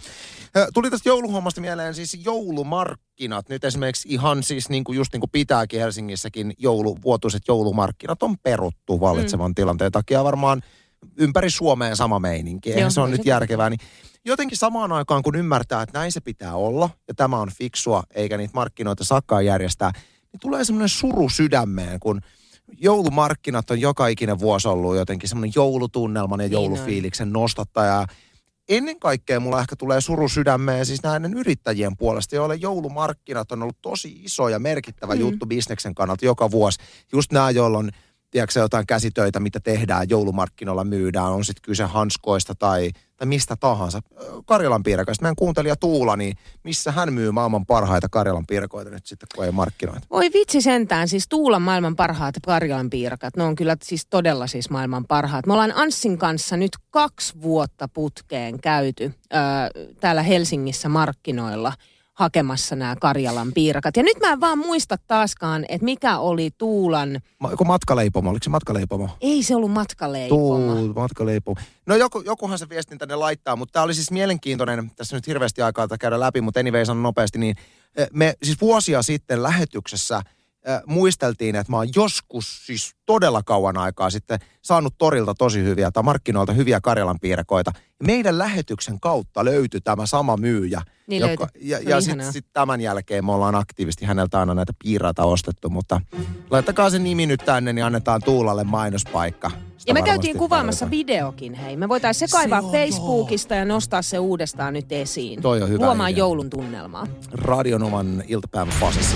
Tuli 0.73 0.89
tästä 0.89 1.09
jouluhommasta 1.09 1.61
mieleen 1.61 1.95
siis 1.95 2.25
joulumarkkinat. 2.25 3.49
Nyt 3.49 3.63
esimerkiksi 3.63 4.09
ihan 4.11 4.43
siis 4.43 4.69
niin 4.69 4.83
kuin 4.83 4.95
just 4.95 5.13
niin 5.13 5.21
kuin 5.21 5.31
pitääkin 5.31 5.79
Helsingissäkin 5.79 6.53
joulu, 6.57 6.97
vuotuiset 7.03 7.43
joulumarkkinat 7.47 8.23
on 8.23 8.37
peruttu 8.43 8.99
vallitsevan 8.99 9.51
mm. 9.51 9.55
tilanteen 9.55 9.91
takia 9.91 10.23
varmaan 10.23 10.61
ympäri 11.17 11.49
Suomeen 11.49 11.95
sama 11.95 12.19
meininki. 12.19 12.73
Eihän 12.73 12.91
se 12.91 13.01
on 13.01 13.11
nyt 13.11 13.25
järkevää. 13.25 13.69
Niin 13.69 13.79
jotenkin 14.25 14.57
samaan 14.57 14.91
aikaan, 14.91 15.23
kun 15.23 15.35
ymmärtää, 15.35 15.81
että 15.81 15.99
näin 15.99 16.11
se 16.11 16.21
pitää 16.21 16.55
olla, 16.55 16.89
ja 17.07 17.13
tämä 17.13 17.37
on 17.37 17.49
fiksua, 17.57 18.03
eikä 18.15 18.37
niitä 18.37 18.53
markkinoita 18.53 19.03
sakkaa 19.03 19.41
järjestää, 19.41 19.91
niin 20.31 20.39
tulee 20.39 20.65
semmoinen 20.65 20.89
suru 20.89 21.29
sydämeen, 21.29 21.99
kun 21.99 22.21
joulumarkkinat 22.77 23.71
on 23.71 23.81
joka 23.81 24.07
ikinen 24.07 24.39
vuosi 24.39 24.67
ollut 24.67 24.95
jotenkin 24.95 25.29
semmoinen 25.29 25.51
joulutunnelman 25.55 26.39
ja 26.39 26.43
niin 26.43 26.51
joulufiiliksen 26.51 27.33
nostattaja. 27.33 28.07
Ennen 28.69 28.99
kaikkea 28.99 29.39
mulla 29.39 29.59
ehkä 29.59 29.75
tulee 29.75 30.01
suru 30.01 30.29
sydämeen 30.29 30.85
siis 30.85 31.03
näiden 31.03 31.33
yrittäjien 31.33 31.97
puolesta, 31.97 32.35
joille 32.35 32.55
joulumarkkinat 32.55 33.51
on 33.51 33.61
ollut 33.61 33.81
tosi 33.81 34.19
iso 34.23 34.49
ja 34.49 34.59
merkittävä 34.59 35.15
mm. 35.15 35.19
juttu 35.19 35.45
bisneksen 35.45 35.95
kannalta 35.95 36.25
joka 36.25 36.51
vuosi. 36.51 36.79
Just 37.13 37.31
nämä, 37.31 37.51
joilla 37.51 37.77
on 37.77 37.91
tiedätkö, 38.33 38.59
jotain 38.59 38.87
käsitöitä, 38.87 39.39
mitä 39.39 39.59
tehdään 39.59 40.09
joulumarkkinoilla 40.09 40.83
myydään, 40.83 41.31
on 41.31 41.45
sitten 41.45 41.61
kyse 41.61 41.83
hanskoista 41.83 42.55
tai, 42.55 42.89
tai 43.17 43.27
mistä 43.27 43.55
tahansa. 43.55 44.01
Karjalan 44.45 44.83
piirakoista. 44.83 45.23
Meidän 45.23 45.35
kuuntelija 45.35 45.75
Tuula, 45.75 46.17
niin 46.17 46.37
missä 46.63 46.91
hän 46.91 47.13
myy 47.13 47.31
maailman 47.31 47.65
parhaita 47.65 48.09
Karjalan 48.09 48.45
piirakoita 48.47 48.91
nyt 48.91 49.05
sitten, 49.05 49.27
kun 49.35 49.45
ei 49.45 49.51
markkinoita? 49.51 50.07
Voi 50.11 50.29
vitsi 50.33 50.61
sentään, 50.61 51.07
siis 51.07 51.27
Tuulan 51.29 51.61
maailman 51.61 51.95
parhaat 51.95 52.35
Karjalan 52.45 52.89
piirakat. 52.89 53.37
Ne 53.37 53.43
on 53.43 53.55
kyllä 53.55 53.77
siis 53.83 54.05
todella 54.09 54.47
siis 54.47 54.69
maailman 54.69 55.05
parhaat. 55.07 55.45
Me 55.45 55.53
ollaan 55.53 55.75
Anssin 55.75 56.17
kanssa 56.17 56.57
nyt 56.57 56.71
kaksi 56.89 57.41
vuotta 57.41 57.87
putkeen 57.87 58.59
käyty 58.61 59.13
öö, 59.33 59.39
täällä 59.99 60.23
Helsingissä 60.23 60.89
markkinoilla– 60.89 61.73
hakemassa 62.13 62.75
nämä 62.75 62.95
Karjalan 63.01 63.53
piirakat. 63.53 63.97
Ja 63.97 64.03
nyt 64.03 64.19
mä 64.19 64.31
en 64.31 64.39
vaan 64.39 64.57
muista 64.57 64.97
taaskaan, 65.07 65.65
että 65.69 65.85
mikä 65.85 66.17
oli 66.17 66.49
Tuulan... 66.57 67.19
Ma, 67.39 67.51
joku 67.51 67.65
matkaleipomo, 67.65 68.29
oliko 68.29 68.43
se 68.43 68.49
matkaleipomo? 68.49 69.09
Ei 69.21 69.43
se 69.43 69.55
ollut 69.55 69.71
matkaleipomo. 69.71 70.75
Tuu, 70.75 70.93
matkaleipomo. 70.93 71.55
No 71.85 71.95
joku, 71.95 72.21
jokuhan 72.21 72.59
se 72.59 72.69
viestin 72.69 72.97
tänne 72.97 73.15
laittaa, 73.15 73.55
mutta 73.55 73.73
tämä 73.73 73.83
oli 73.83 73.93
siis 73.93 74.11
mielenkiintoinen, 74.11 74.91
tässä 74.95 75.15
nyt 75.15 75.27
hirveästi 75.27 75.61
aikaa 75.61 75.87
käydä 75.99 76.19
läpi, 76.19 76.41
mutta 76.41 76.59
anyway 76.59 76.85
sanon 76.85 77.03
nopeasti, 77.03 77.39
niin 77.39 77.55
eh, 77.95 78.07
me 78.13 78.33
siis 78.43 78.61
vuosia 78.61 79.01
sitten 79.01 79.43
lähetyksessä– 79.43 80.21
äh, 80.69 80.81
muisteltiin, 80.85 81.55
että 81.55 81.71
mä 81.71 81.77
oon 81.77 81.87
joskus 81.95 82.65
siis 82.65 82.95
todella 83.05 83.43
kauan 83.43 83.77
aikaa 83.77 84.09
sitten 84.09 84.39
saanut 84.61 84.93
torilta 84.97 85.33
tosi 85.33 85.63
hyviä 85.63 85.91
tai 85.91 86.03
markkinoilta 86.03 86.53
hyviä 86.53 86.81
Karjalan 86.81 87.19
piirakoita. 87.21 87.71
Meidän 88.03 88.37
lähetyksen 88.37 88.99
kautta 88.99 89.45
löytyi 89.45 89.81
tämä 89.81 90.05
sama 90.05 90.37
myyjä. 90.37 90.81
Niin 91.07 91.29
joka, 91.29 91.47
ja 91.61 91.79
ja 91.79 92.01
sitten 92.01 92.33
sit 92.33 92.45
tämän 92.53 92.81
jälkeen 92.81 93.25
me 93.25 93.31
ollaan 93.31 93.55
aktiivisesti 93.55 94.05
häneltä 94.05 94.39
aina 94.39 94.53
näitä 94.53 94.73
piiraita 94.83 95.23
ostettu, 95.23 95.69
mutta 95.69 96.01
laittakaa 96.49 96.89
se 96.89 96.99
nimi 96.99 97.25
nyt 97.25 97.41
tänne, 97.45 97.73
niin 97.73 97.85
annetaan 97.85 98.21
Tuulalle 98.25 98.63
mainospaikka. 98.63 99.49
Sitä 99.49 99.89
ja 99.89 99.93
me 99.93 100.01
käytiin 100.01 100.37
kuvaamassa 100.37 100.85
tarvitaan. 100.85 101.07
videokin, 101.07 101.53
hei. 101.53 101.77
Me 101.77 101.89
voitaisiin 101.89 102.29
se 102.29 102.31
kaivaa 102.31 102.61
se 102.61 102.67
Facebookista 102.67 103.53
joo. 103.53 103.59
ja 103.59 103.65
nostaa 103.65 104.01
se 104.01 104.19
uudestaan 104.19 104.73
nyt 104.73 104.91
esiin. 104.91 105.41
Toi 105.41 105.61
on 105.61 105.69
hyvä 105.69 105.85
Luomaan 105.85 106.11
idea. 106.11 106.19
joulun 106.19 106.49
tunnelmaa. 106.49 107.07
Radionoman 107.31 108.23
iltapäivän 108.27 108.73
fasissa. 108.79 109.15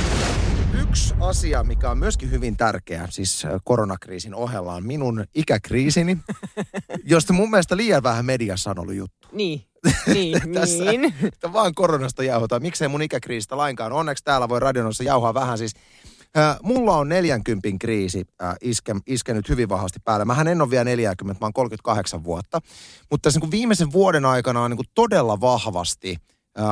Yksi 0.98 1.16
asia, 1.20 1.64
mikä 1.64 1.92
on 1.92 1.98
myöskin 1.98 2.32
hyvin 2.32 2.58
tärkeä, 2.58 3.08
siis 3.10 3.48
koronakriisin 3.64 4.36
ohella, 4.36 4.74
on 4.74 4.86
minun 4.86 5.26
ikäkriisini, 5.36 6.18
josta 7.04 7.34
mun 7.34 7.50
mielestä 7.50 7.78
liian 7.78 8.04
vähän 8.04 8.26
mediassa 8.26 8.72
on 8.72 8.80
ollut 8.80 8.96
juttu. 8.96 9.28
Niin, 9.32 9.62
niin, 10.14 10.54
Tässä, 10.54 10.84
niin. 10.84 11.14
Että 11.24 11.54
vaan 11.54 11.74
koronasta 11.76 12.24
jauhotaan. 12.24 12.62
Miksei 12.62 12.88
mun 12.88 13.02
ikäkriisistä 13.02 13.58
lainkaan? 13.58 13.92
Onneksi 13.92 14.24
täällä 14.24 14.50
voi 14.50 14.60
radionossa 14.60 15.04
jauhaa 15.04 15.34
vähän 15.34 15.58
siis. 15.58 15.74
Mulla 16.64 16.98
on 16.98 17.10
40 17.10 17.68
kriisi 17.80 18.26
iske, 18.62 18.96
iskenyt 19.08 19.50
hyvin 19.50 19.70
vahvasti 19.70 20.00
päälle. 20.06 20.26
Mähän 20.26 20.48
en 20.48 20.62
ole 20.62 20.70
vielä 20.70 20.84
40, 20.84 21.44
mä 21.44 21.46
oon 21.46 21.54
38 21.54 22.24
vuotta. 22.24 22.62
Mutta 23.12 23.24
tässä 23.28 23.38
niin 23.38 23.50
kuin 23.50 23.52
viimeisen 23.52 23.92
vuoden 23.92 24.26
aikana 24.26 24.64
on 24.64 24.72
niin 24.72 24.78
kuin 24.78 24.90
todella 24.96 25.42
vahvasti– 25.42 26.18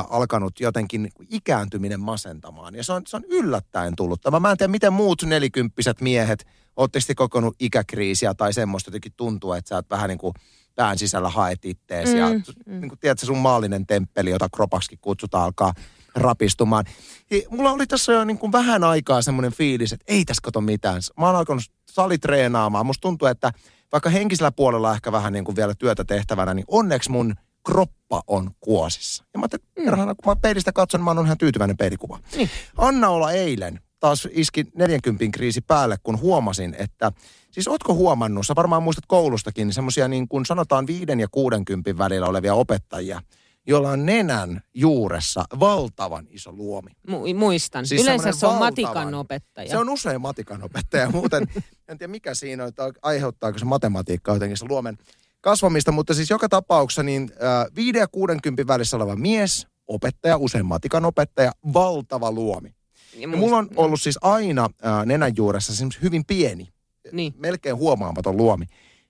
alkanut 0.10 0.60
jotenkin 0.60 1.10
ikääntyminen 1.30 2.00
masentamaan. 2.00 2.76
Ja 2.76 2.84
se 2.84 2.94
on, 2.94 3.02
se 3.08 3.18
on 3.18 3.24
yllättäen 3.24 3.96
tullut. 3.96 4.22
Tämä 4.22 4.40
mä 4.40 4.52
en 4.52 4.58
tiedä, 4.58 4.72
miten 4.72 4.94
muut 4.94 5.24
nelikymppiset 5.24 6.02
miehet, 6.02 6.48
ootte 6.76 7.00
sitten 7.00 7.16
kokonut 7.16 7.56
ikäkriisiä 7.60 8.34
tai 8.34 8.54
semmoista 8.54 8.88
jotenkin 8.88 9.14
tuntuu, 9.18 9.54
että 9.54 9.70
sä 9.70 9.76
oot 9.76 9.90
vähän 9.90 10.10
niin 10.10 10.18
kuin 10.18 10.34
pään 10.76 10.98
sisällä 10.98 11.30
haet 11.30 11.66
ittees. 11.66 12.10
Mm, 12.10 12.18
ja 12.18 12.30
mm. 12.30 12.80
Niin 12.80 12.90
kuin, 12.90 13.00
tiedätkö, 13.00 13.26
sun 13.26 13.38
maallinen 13.38 13.88
temppeli, 13.88 14.30
jota 14.30 14.50
kropaksi 14.50 14.98
kutsutaan, 15.02 15.44
alkaa 15.44 15.74
rapistumaan. 16.16 16.86
Ja 17.32 17.42
mulla 17.50 17.72
oli 17.72 17.88
tässä 17.88 18.14
jo 18.14 18.24
niin 18.24 18.38
kuin 18.38 18.52
vähän 18.52 18.84
aikaa 18.84 19.22
semmoinen 19.22 19.54
fiilis, 19.54 19.94
että 19.94 20.06
ei 20.08 20.26
tässä 20.26 20.42
kato 20.44 20.62
mitään. 20.62 21.02
Mä 21.20 21.26
oon 21.26 21.36
alkanut 21.36 21.64
salitreenaamaan. 21.92 22.86
Musta 22.86 23.02
tuntuu, 23.02 23.28
että 23.28 23.52
vaikka 23.92 24.10
henkisellä 24.10 24.52
puolella 24.52 24.94
ehkä 24.94 25.12
vähän 25.12 25.34
niin 25.34 25.46
kuin 25.46 25.56
vielä 25.56 25.76
työtä 25.76 26.04
tehtävänä, 26.04 26.54
niin 26.54 26.66
onneksi 26.68 27.12
mun 27.12 27.36
kroppa 27.66 28.24
on 28.28 28.52
kuosissa. 28.60 29.24
Ja 29.34 29.40
mä 29.40 29.44
ajattelin, 29.44 29.66
mm. 29.80 29.88
Erhana, 29.88 30.16
kun 30.16 30.32
mä 30.32 30.36
peilistä 30.36 30.72
katson, 30.72 31.02
mä 31.02 31.12
oon 31.12 31.26
ihan 31.26 31.38
tyytyväinen 31.38 31.78
peilikuva. 31.78 32.20
Niin. 32.36 32.50
Anna 32.78 33.10
olla 33.10 33.32
eilen 33.32 33.80
taas 34.00 34.28
iski 34.32 34.66
40 34.78 35.26
kriisi 35.34 35.62
päälle, 35.62 35.98
kun 36.04 36.20
huomasin, 36.20 36.76
että 36.80 37.12
Siis 37.56 37.68
ootko 37.68 37.94
huomannut, 37.94 38.46
sä 38.46 38.56
varmaan 38.56 38.84
muistat 38.84 39.04
koulustakin, 39.08 39.74
semmoisia 39.74 40.08
niin 40.08 40.28
kuin 40.28 40.46
sanotaan 40.46 40.88
5 40.88 41.06
ja 41.20 41.28
60 41.32 41.98
välillä 41.98 42.28
olevia 42.28 42.54
opettajia, 42.54 43.22
jolla 43.68 43.90
on 43.90 44.06
nenän 44.06 44.62
juuressa 44.74 45.46
valtavan 45.60 46.28
iso 46.30 46.52
luomi. 46.52 46.92
Mu- 47.08 47.36
muistan. 47.36 47.88
Siis 47.88 48.02
Yleensä 48.02 48.32
se 48.32 48.48
on 48.48 48.60
valtavan, 48.60 48.74
matikan 48.74 49.14
opettaja. 49.14 49.70
Se 49.70 49.78
on 49.78 49.90
usein 49.90 50.22
matikan 50.22 50.64
opettaja. 50.64 51.10
Muuten 51.12 51.48
en 51.88 51.98
tiedä 51.98 52.12
mikä 52.12 52.34
siinä 52.34 52.64
on, 52.64 52.70
että 52.70 52.92
aiheuttaako 53.02 53.60
se 53.60 53.66
matematiikka 53.66 54.34
jotenkin 54.34 54.58
se 54.58 54.66
luomen 54.70 54.98
kasvamista, 55.46 55.92
mutta 55.92 56.14
siis 56.14 56.30
joka 56.30 56.50
tapauksessa 56.50 57.04
niin 57.04 57.30
äh, 57.32 57.76
5 57.76 57.98
ja 57.98 58.08
60 58.08 58.68
välissä 58.68 58.98
oleva 58.98 59.16
mies, 59.16 59.68
opettaja, 59.88 60.38
usein 60.38 60.66
matikan 60.66 61.06
opettaja, 61.06 61.52
valtava 61.74 62.32
luomi. 62.32 62.70
Ja, 63.14 63.22
ja 63.22 63.28
mulla 63.28 63.58
on 63.58 63.70
ollut 63.76 64.02
siis 64.02 64.20
aina 64.22 64.70
äh, 64.86 65.06
nenän 65.06 65.34
juuressa 65.38 65.86
hyvin 66.02 66.26
pieni, 66.26 66.68
niin. 67.12 67.34
melkein 67.38 67.76
huomaamaton 67.76 68.38
luomi. 68.38 68.66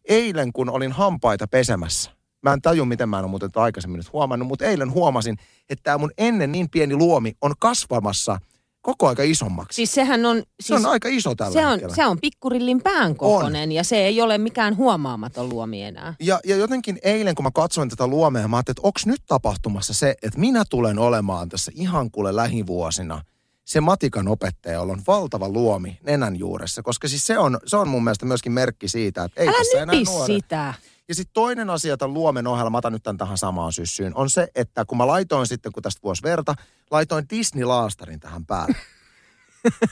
Eilen 0.09 0.53
kun 0.53 0.69
olin 0.69 0.91
hampaita 0.91 1.47
pesemässä, 1.47 2.11
mä 2.41 2.53
en 2.53 2.61
taju, 2.61 2.85
miten 2.85 3.09
mä 3.09 3.17
en 3.19 3.23
ole 3.23 3.29
muuten 3.29 3.49
aikaisemmin 3.55 3.97
nyt 3.97 4.13
huomannut, 4.13 4.47
mutta 4.47 4.65
eilen 4.65 4.91
huomasin, 4.91 5.37
että 5.69 5.83
tämä 5.83 5.97
mun 5.97 6.11
ennen 6.17 6.51
niin 6.51 6.69
pieni 6.69 6.95
luomi 6.95 7.33
on 7.41 7.53
kasvamassa– 7.59 8.39
koko 8.85 9.07
aika 9.07 9.23
isommaksi. 9.23 9.75
Siis 9.75 9.91
sehän 9.91 10.25
on... 10.25 10.37
Siis 10.37 10.67
se 10.67 10.75
on 10.75 10.85
aika 10.85 11.09
iso 11.09 11.35
tällä 11.35 11.53
se 11.53 11.65
on, 11.65 11.71
hetkellä. 11.71 11.95
Se 11.95 12.05
on 12.05 12.17
pikkurillin 12.21 12.81
pään 12.81 13.15
kokoinen 13.15 13.71
ja 13.71 13.83
se 13.83 13.97
ei 13.97 14.21
ole 14.21 14.37
mikään 14.37 14.77
huomaamaton 14.77 15.49
luomi 15.49 15.83
enää. 15.83 16.13
Ja, 16.19 16.39
ja 16.45 16.55
jotenkin 16.55 16.99
eilen, 17.03 17.35
kun 17.35 17.43
mä 17.43 17.51
katsoin 17.53 17.89
tätä 17.89 18.07
luomea, 18.07 18.47
mä 18.47 18.57
ajattelin, 18.57 18.73
että 18.73 18.87
onko 18.87 18.99
nyt 19.05 19.21
tapahtumassa 19.27 19.93
se, 19.93 20.15
että 20.23 20.39
minä 20.39 20.63
tulen 20.69 20.99
olemaan 20.99 21.49
tässä 21.49 21.71
ihan 21.75 22.11
kuule 22.11 22.35
lähivuosina 22.35 23.21
se 23.65 23.81
matikan 23.81 24.27
opettaja, 24.27 24.75
jolla 24.75 24.93
on 24.93 25.01
valtava 25.07 25.49
luomi 25.49 25.99
nenän 26.03 26.35
juuressa. 26.35 26.83
Koska 26.83 27.07
siis 27.07 27.27
se 27.27 27.37
on, 27.37 27.59
se 27.65 27.77
on 27.77 27.87
mun 27.87 28.03
mielestä 28.03 28.25
myöskin 28.25 28.51
merkki 28.51 28.87
siitä, 28.87 29.23
että 29.23 29.41
ei 29.41 29.47
Älä 29.47 29.57
tässä 29.57 29.81
enää 29.81 29.95
nuore. 30.05 30.25
sitä. 30.25 30.73
Ja 31.07 31.15
sitten 31.15 31.33
toinen 31.33 31.69
asia 31.69 31.97
tämän 31.97 32.13
luomen 32.13 32.47
ohella, 32.47 32.69
mä 32.69 32.77
otan 32.77 32.93
nyt 32.93 33.03
tämän 33.03 33.17
tähän 33.17 33.37
samaan 33.37 33.73
syssyyn, 33.73 34.15
on 34.15 34.29
se, 34.29 34.47
että 34.55 34.85
kun 34.85 34.97
mä 34.97 35.07
laitoin 35.07 35.47
sitten, 35.47 35.71
kun 35.71 35.83
tästä 35.83 36.03
vuosi 36.03 36.23
verta, 36.23 36.55
laitoin 36.91 37.25
Disney-laastarin 37.29 38.19
tähän 38.19 38.45
päälle. 38.45 38.75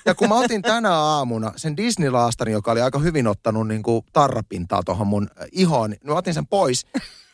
Ja 0.05 0.15
kun 0.15 0.29
mä 0.29 0.35
otin 0.35 0.61
tänä 0.61 0.91
aamuna 0.91 1.51
sen 1.55 1.77
Disney-laastarin, 1.77 2.51
joka 2.51 2.71
oli 2.71 2.81
aika 2.81 2.99
hyvin 2.99 3.27
ottanut 3.27 3.67
niin 3.67 3.83
kuin 3.83 4.05
tarrapintaa 4.13 4.83
tuohon 4.85 5.07
mun 5.07 5.29
äh, 5.41 5.47
ihoon, 5.51 5.89
niin 5.89 5.99
mä 6.03 6.13
otin 6.13 6.33
sen 6.33 6.47
pois. 6.47 6.85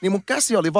Niin 0.01 0.11
mun 0.11 0.23
käsi 0.25 0.55
oli 0.55 0.73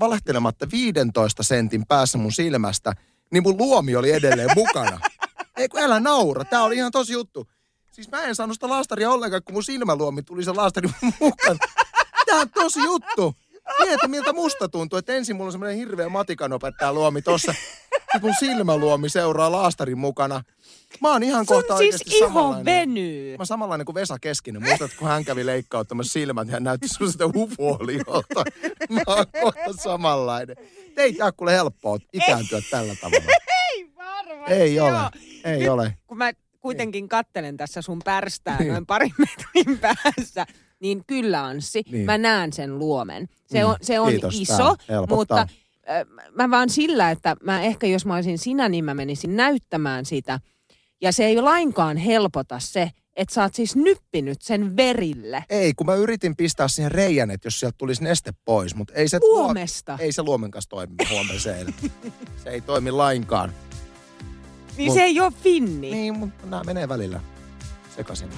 valehtelematta 0.00 0.66
15 0.72 1.42
sentin 1.42 1.86
päässä 1.86 2.18
mun 2.18 2.32
silmästä, 2.32 2.92
niin 3.30 3.42
mun 3.42 3.58
luomi 3.58 3.96
oli 3.96 4.12
edelleen 4.12 4.50
mukana. 4.54 5.00
Ei 5.56 5.68
kun 5.68 5.80
älä 5.80 6.00
naura, 6.00 6.44
tää 6.44 6.62
oli 6.62 6.76
ihan 6.76 6.92
tosi 6.92 7.12
juttu. 7.12 7.48
Siis 7.90 8.10
mä 8.10 8.22
en 8.22 8.34
saanut 8.34 8.54
sitä 8.54 8.68
laastaria 8.68 9.10
ollenkaan, 9.10 9.42
kun 9.42 9.54
mun 9.54 9.64
silmäluomi 9.64 10.22
tuli 10.22 10.44
se 10.44 10.52
laastari 10.52 10.88
mukaan. 11.20 11.58
Tää 12.26 12.40
on 12.40 12.50
tosi 12.50 12.80
juttu. 12.84 13.34
Mieti, 13.78 14.08
miltä 14.08 14.32
musta 14.32 14.68
tuntuu, 14.68 14.98
että 14.98 15.12
ensin 15.12 15.36
mulla 15.36 15.48
on 15.48 15.52
semmoinen 15.52 15.76
hirveä 15.76 16.08
matikanopettaja 16.08 16.92
luomi 16.92 17.22
tossa. 17.22 17.52
Sitten 17.52 18.20
mun 18.22 18.34
silmäluomi 18.38 19.08
seuraa 19.08 19.52
laastarin 19.52 19.98
mukana. 19.98 20.42
Mä 21.00 21.12
oon 21.12 21.22
ihan 21.22 21.46
Sun 21.46 21.56
kohta 21.56 21.76
siis 21.78 22.02
iho 22.06 22.64
venyy. 22.64 23.36
Mä 23.38 23.44
samanlainen 23.44 23.84
kuin 23.84 23.94
Vesa 23.94 24.18
Keskinen. 24.18 24.62
Muistat, 24.62 24.90
kun 24.98 25.08
hän 25.08 25.24
kävi 25.24 25.46
leikkauttamassa 25.46 26.12
silmät 26.12 26.48
ja 26.48 26.52
hän 26.52 26.64
näytti 26.64 26.88
sitä 26.88 27.24
ufooliolta. 27.36 28.44
Mä 28.90 29.02
oon 29.06 29.26
kohta 29.42 29.82
samanlainen. 29.82 30.56
Ei 30.96 31.12
tää 31.12 31.32
kuule 31.32 31.52
helppoa 31.52 31.98
ikääntyä 32.12 32.58
ei. 32.58 32.64
tällä 32.70 32.94
tavalla. 33.00 33.32
Ei 33.72 33.90
varmaan. 33.96 34.52
Ei 34.52 34.80
ole. 34.80 34.98
Ei 35.44 35.58
Nyt, 35.58 35.68
ole. 35.68 35.96
Kun 36.06 36.18
mä 36.18 36.32
kuitenkin 36.60 37.08
kattelen 37.08 37.56
tässä 37.56 37.82
sun 37.82 38.00
pärstää 38.04 38.58
niin. 38.58 38.72
noin 38.72 38.86
parin 38.86 39.14
metrin 39.18 39.78
päässä, 39.78 40.46
niin 40.82 41.02
kyllä 41.06 41.44
Anssi, 41.44 41.82
niin. 41.90 42.06
mä 42.06 42.18
näen 42.18 42.52
sen 42.52 42.78
luomen. 42.78 43.28
Se 43.46 43.62
mm. 43.62 43.70
on, 43.70 43.76
se 43.82 44.00
on 44.00 44.08
Kiitos, 44.08 44.40
iso, 44.40 44.76
mutta 45.08 45.46
mä 46.34 46.50
vaan 46.50 46.70
sillä, 46.70 47.10
että 47.10 47.36
mä 47.42 47.62
ehkä 47.62 47.86
jos 47.86 48.06
mä 48.06 48.14
olisin 48.14 48.38
sinä, 48.38 48.68
niin 48.68 48.84
mä 48.84 48.94
menisin 48.94 49.36
näyttämään 49.36 50.04
sitä. 50.04 50.40
Ja 51.00 51.12
se 51.12 51.24
ei 51.24 51.40
lainkaan 51.40 51.96
helpota 51.96 52.58
se, 52.58 52.90
että 53.16 53.34
sä 53.34 53.42
oot 53.42 53.54
siis 53.54 53.76
nyppinyt 53.76 54.42
sen 54.42 54.76
verille. 54.76 55.44
Ei, 55.50 55.74
kun 55.74 55.86
mä 55.86 55.94
yritin 55.94 56.36
pistää 56.36 56.68
siihen 56.68 56.92
reijän, 56.92 57.30
että 57.30 57.46
jos 57.46 57.60
sieltä 57.60 57.74
tulisi 57.78 58.04
neste 58.04 58.32
pois, 58.44 58.74
mutta 58.74 58.94
ei 58.94 59.08
se... 59.08 59.18
Luomesta. 59.22 59.92
Luo, 59.92 60.04
ei 60.04 60.12
se 60.12 60.22
luomen 60.22 60.50
kanssa 60.50 60.70
toimi 60.70 60.94
huomiseen. 61.10 61.74
se 62.44 62.50
ei 62.50 62.60
toimi 62.60 62.90
lainkaan. 62.90 63.52
Niin 64.76 64.86
Mut, 64.86 64.94
se 64.94 65.02
ei 65.02 65.20
ole 65.20 65.32
finni. 65.42 65.90
Niin, 65.90 66.18
mutta 66.18 66.46
nämä 66.46 66.62
menee 66.64 66.88
välillä 66.88 67.20
sekaisin. 67.96 68.28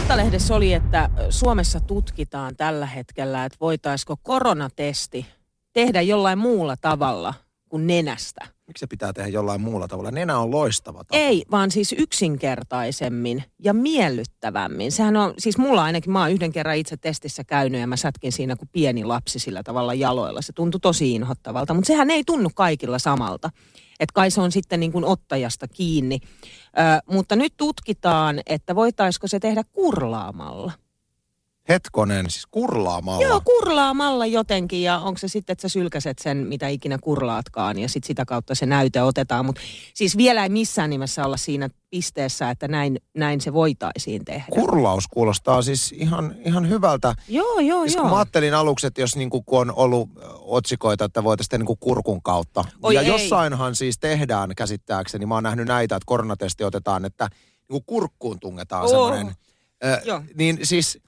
Iltalehdessä 0.00 0.54
oli, 0.54 0.72
että 0.72 1.10
Suomessa 1.30 1.80
tutkitaan 1.80 2.56
tällä 2.56 2.86
hetkellä, 2.86 3.44
että 3.44 3.58
voitaisiko 3.60 4.16
koronatesti 4.22 5.26
tehdä 5.72 6.02
jollain 6.02 6.38
muulla 6.38 6.76
tavalla 6.76 7.34
kuin 7.68 7.86
nenästä. 7.86 8.46
Miksi 8.66 8.80
se 8.80 8.86
pitää 8.86 9.12
tehdä 9.12 9.28
jollain 9.28 9.60
muulla 9.60 9.88
tavalla? 9.88 10.10
Nenä 10.10 10.38
on 10.38 10.50
loistava 10.50 10.98
tapa. 10.98 11.16
Ei, 11.16 11.44
vaan 11.50 11.70
siis 11.70 11.94
yksinkertaisemmin 11.98 13.44
ja 13.58 13.74
miellyttävämmin. 13.74 14.92
Sehän 14.92 15.16
on, 15.16 15.34
siis 15.38 15.58
mulla 15.58 15.84
ainakin, 15.84 16.12
mä 16.12 16.20
oon 16.20 16.32
yhden 16.32 16.52
kerran 16.52 16.76
itse 16.76 16.96
testissä 16.96 17.44
käynyt 17.44 17.80
ja 17.80 17.86
mä 17.86 17.96
sätkin 17.96 18.32
siinä 18.32 18.56
kuin 18.56 18.68
pieni 18.72 19.04
lapsi 19.04 19.38
sillä 19.38 19.62
tavalla 19.62 19.94
jaloilla. 19.94 20.42
Se 20.42 20.52
tuntui 20.52 20.80
tosi 20.80 21.12
inhottavalta, 21.14 21.74
mutta 21.74 21.86
sehän 21.86 22.10
ei 22.10 22.24
tunnu 22.24 22.50
kaikilla 22.54 22.98
samalta. 22.98 23.50
Että 24.00 24.12
kai 24.14 24.30
se 24.30 24.40
on 24.40 24.52
sitten 24.52 24.80
niin 24.80 24.92
kuin 24.92 25.04
ottajasta 25.04 25.68
kiinni. 25.68 26.18
Ö, 26.22 27.14
mutta 27.14 27.36
nyt 27.36 27.54
tutkitaan, 27.56 28.40
että 28.46 28.74
voitaisiko 28.74 29.28
se 29.28 29.40
tehdä 29.40 29.62
kurlaamalla. 29.72 30.72
Hetkonen, 31.68 32.30
siis 32.30 32.46
kurlaamalla. 32.50 33.26
Joo, 33.26 33.40
kurlaamalla 33.44 34.26
jotenkin 34.26 34.82
ja 34.82 34.98
onko 34.98 35.18
se 35.18 35.28
sitten, 35.28 35.52
että 35.52 35.62
sä 35.62 35.68
sylkäset 35.68 36.18
sen, 36.18 36.36
mitä 36.36 36.68
ikinä 36.68 36.98
kurlaatkaan 37.02 37.78
ja 37.78 37.88
sitten 37.88 38.06
sitä 38.06 38.24
kautta 38.24 38.54
se 38.54 38.66
näyte 38.66 39.02
otetaan. 39.02 39.46
Mutta 39.46 39.60
siis 39.94 40.16
vielä 40.16 40.42
ei 40.42 40.48
missään 40.48 40.90
nimessä 40.90 41.24
olla 41.26 41.36
siinä 41.36 41.68
pisteessä, 41.90 42.50
että 42.50 42.68
näin, 42.68 42.96
näin 43.16 43.40
se 43.40 43.52
voitaisiin 43.52 44.24
tehdä. 44.24 44.44
Kurlaus 44.50 45.08
kuulostaa 45.08 45.62
siis 45.62 45.92
ihan, 45.92 46.34
ihan 46.44 46.68
hyvältä. 46.68 47.14
joo, 47.28 47.58
joo, 47.60 47.82
Siis 47.84 47.94
joo. 47.96 48.08
mä 48.08 48.16
ajattelin 48.16 48.54
aluksi, 48.54 48.86
että 48.86 49.00
jos 49.00 49.16
niinku, 49.16 49.42
kun 49.42 49.60
on 49.60 49.72
ollut 49.76 50.08
ö, 50.16 50.20
otsikoita, 50.38 51.04
että 51.04 51.24
voitaisiin 51.24 51.48
tehdä 51.50 51.60
niinku 51.62 51.76
kurkun 51.76 52.22
kautta. 52.22 52.64
Oi 52.82 52.94
ja 52.94 53.00
ei. 53.00 53.06
jossainhan 53.08 53.74
siis 53.76 53.98
tehdään 53.98 54.50
käsittääkseni, 54.56 55.26
mä 55.26 55.34
oon 55.34 55.42
nähnyt 55.42 55.66
näitä, 55.66 55.96
että 55.96 56.06
koronatesti 56.06 56.64
otetaan, 56.64 57.04
että 57.04 57.28
niinku 57.68 57.80
kurkkuun 57.86 58.40
tungetaan 58.40 58.82
Oh. 58.84 58.90
semmoinen. 58.90 59.34
Ö, 59.84 60.00
Joo. 60.04 60.22
niin 60.34 60.58
siis 60.62 60.98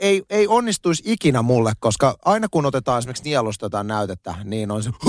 ei, 0.00 0.22
ei 0.30 0.46
onnistuisi 0.46 1.02
ikinä 1.06 1.42
mulle, 1.42 1.72
koska 1.80 2.16
aina 2.24 2.48
kun 2.50 2.66
otetaan 2.66 2.98
esimerkiksi 2.98 3.24
nielusta 3.24 3.66
jotain 3.66 3.86
näytettä, 3.86 4.34
niin 4.44 4.70
on 4.70 4.82
se... 4.82 4.90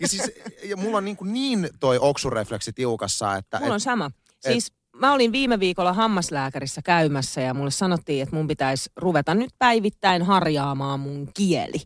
ja 0.00 0.08
siis 0.08 0.32
ja 0.64 0.76
mulla 0.76 0.98
on 0.98 1.04
niin, 1.04 1.16
kuin 1.16 1.32
niin 1.32 1.68
toi 1.80 1.98
oksurefleksi 2.00 2.72
tiukassa, 2.72 3.36
että... 3.36 3.58
Mulla 3.60 3.74
on 3.74 3.80
sama. 3.80 4.10
Siis 4.40 4.72
mä 4.96 5.12
olin 5.12 5.32
viime 5.32 5.60
viikolla 5.60 5.92
hammaslääkärissä 5.92 6.82
käymässä 6.82 7.40
ja 7.40 7.54
mulle 7.54 7.70
sanottiin, 7.70 8.22
että 8.22 8.36
mun 8.36 8.46
pitäisi 8.48 8.90
ruveta 8.96 9.34
nyt 9.34 9.50
päivittäin 9.58 10.22
harjaamaan 10.22 11.00
mun 11.00 11.28
kieli. 11.34 11.78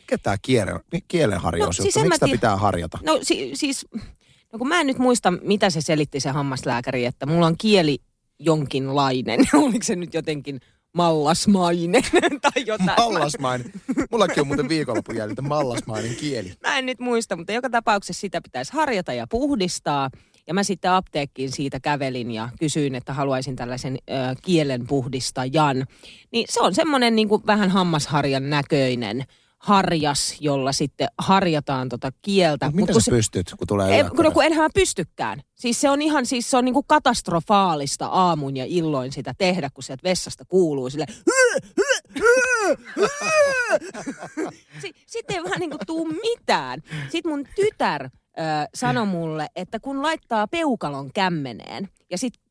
mikä 0.00 0.18
tämä 0.18 0.36
kielen, 0.42 0.80
kielenharjaus 1.08 1.78
No, 1.78 1.82
no, 1.84 1.90
siis 1.90 1.96
Miksi 1.96 2.14
sitä 2.14 2.26
tiedä. 2.26 2.36
pitää 2.36 2.56
harjata? 2.56 2.98
No 3.02 3.18
si- 3.22 3.50
siis, 3.54 3.86
no 4.52 4.58
kun 4.58 4.68
mä 4.68 4.80
en 4.80 4.86
nyt 4.86 4.98
muista, 4.98 5.30
mitä 5.30 5.70
se 5.70 5.80
selitti 5.80 6.20
se 6.20 6.30
hammaslääkäri, 6.30 7.04
että 7.04 7.26
mulla 7.26 7.46
on 7.46 7.56
kieli 7.58 7.98
jonkinlainen. 8.38 9.40
Oliko 9.62 9.82
se 9.82 9.96
nyt 9.96 10.14
jotenkin 10.14 10.60
mallasmainen 10.94 12.02
tai 12.42 12.64
jotain? 12.66 12.96
Mallasmainen. 12.96 13.72
Mullakin 14.10 14.40
on 14.40 14.46
muuten 14.46 14.68
viikonlopun 14.68 15.16
jäljiltä 15.16 15.42
mallasmainen 15.42 16.16
kieli. 16.16 16.52
Mä 16.66 16.78
en 16.78 16.86
nyt 16.86 17.00
muista, 17.00 17.36
mutta 17.36 17.52
joka 17.52 17.70
tapauksessa 17.70 18.20
sitä 18.20 18.40
pitäisi 18.40 18.72
harjata 18.72 19.12
ja 19.12 19.26
puhdistaa. 19.30 20.10
Ja 20.46 20.54
mä 20.54 20.62
sitten 20.62 20.90
apteekkiin 20.90 21.52
siitä 21.52 21.80
kävelin 21.80 22.30
ja 22.30 22.48
kysyin, 22.60 22.94
että 22.94 23.12
haluaisin 23.12 23.56
tällaisen 23.56 23.98
ö, 24.10 24.12
kielen 24.42 24.86
puhdistajan. 24.86 25.86
Niin 26.32 26.46
se 26.50 26.60
on 26.60 26.74
semmoinen 26.74 27.16
niin 27.16 27.28
kuin 27.28 27.42
vähän 27.46 27.70
hammasharjan 27.70 28.50
näköinen 28.50 29.24
harjas, 29.58 30.36
jolla 30.40 30.72
sitten 30.72 31.08
harjataan 31.18 31.88
tota 31.88 32.10
kieltä. 32.22 32.66
Mut 32.66 32.74
Mut 32.74 32.80
miten 32.80 32.92
kun 32.94 33.02
sä 33.02 33.10
pystyt, 33.10 33.54
kun 33.58 33.66
tulee 33.66 33.94
ei, 33.94 34.00
yökö? 34.00 34.10
kun, 34.16 34.24
no, 34.24 34.30
kun 34.30 34.44
enhän 34.44 34.62
mä 34.62 34.68
pystykään. 34.74 35.42
Siis 35.54 35.80
se 35.80 35.90
on 35.90 36.02
ihan 36.02 36.26
siis 36.26 36.50
se 36.50 36.56
on 36.56 36.64
niinku 36.64 36.82
katastrofaalista 36.82 38.06
aamun 38.06 38.56
ja 38.56 38.64
illoin 38.68 39.12
sitä 39.12 39.34
tehdä, 39.38 39.70
kun 39.74 39.82
sieltä 39.84 40.02
vessasta 40.04 40.44
kuuluu 40.44 40.90
sille. 40.90 41.06
Si- 44.80 44.92
Sitten 45.06 45.36
ei 45.36 45.44
vähän 45.44 45.58
niinku 45.60 45.76
tuu 45.86 46.04
mitään. 46.04 46.82
Sitten 47.08 47.32
mun 47.32 47.44
tytär 47.56 48.04
ö, 48.04 48.08
sanoi 48.74 49.06
mulle, 49.06 49.46
että 49.56 49.80
kun 49.80 50.02
laittaa 50.02 50.46
peukalon 50.46 51.12
kämmeneen 51.12 51.88
ja 52.10 52.18
sitten 52.18 52.42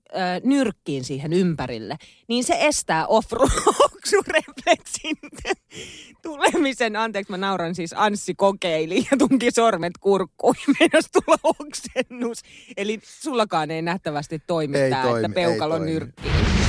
nyrkkiin 0.44 1.04
siihen 1.04 1.34
ympärille, 1.34 1.98
niin 2.28 2.44
se 2.44 2.58
estää 2.60 3.08
off-refleksin 3.08 5.18
tulemisen. 6.22 6.96
Anteeksi, 6.96 7.32
mä 7.32 7.38
nauran 7.38 7.76
siis 7.76 7.94
Anssi 7.98 8.36
kokeili 8.36 9.08
ja 9.12 9.18
tunki 9.18 9.52
sormet 9.52 9.94
kurkkuun 10.00 10.56
ja 10.68 10.74
meinas 10.80 11.10
tulla 11.12 11.38
oksennus. 11.44 12.42
Eli 12.78 13.00
sullakaan 13.04 13.72
ei 13.72 13.82
nähtävästi 13.82 14.40
toimi 14.48 14.78
Ei 14.78 14.90
tämä, 14.90 15.04
toimi, 15.04 15.26
että 15.26 15.36
peukalo 15.36 15.78
toimi. 15.78 15.92
nyrkkiin. 15.92 16.65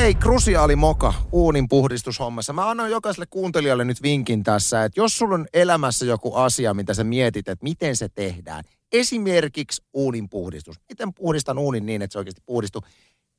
Hei, 0.00 0.14
krusiaali 0.14 0.76
moka 0.76 1.14
uunin 1.32 1.68
puhdistushommassa. 1.68 2.52
Mä 2.52 2.70
annan 2.70 2.90
jokaiselle 2.90 3.26
kuuntelijalle 3.30 3.84
nyt 3.84 4.02
vinkin 4.02 4.42
tässä, 4.42 4.84
että 4.84 5.00
jos 5.00 5.18
sulla 5.18 5.34
on 5.34 5.46
elämässä 5.52 6.06
joku 6.06 6.34
asia, 6.34 6.74
mitä 6.74 6.94
sä 6.94 7.04
mietit, 7.04 7.48
että 7.48 7.62
miten 7.62 7.96
se 7.96 8.08
tehdään. 8.08 8.64
Esimerkiksi 8.92 9.82
uunin 9.92 10.28
puhdistus. 10.28 10.80
Miten 10.88 11.14
puhdistan 11.14 11.58
uunin 11.58 11.86
niin, 11.86 12.02
että 12.02 12.12
se 12.12 12.18
oikeasti 12.18 12.42
puhdistuu. 12.46 12.82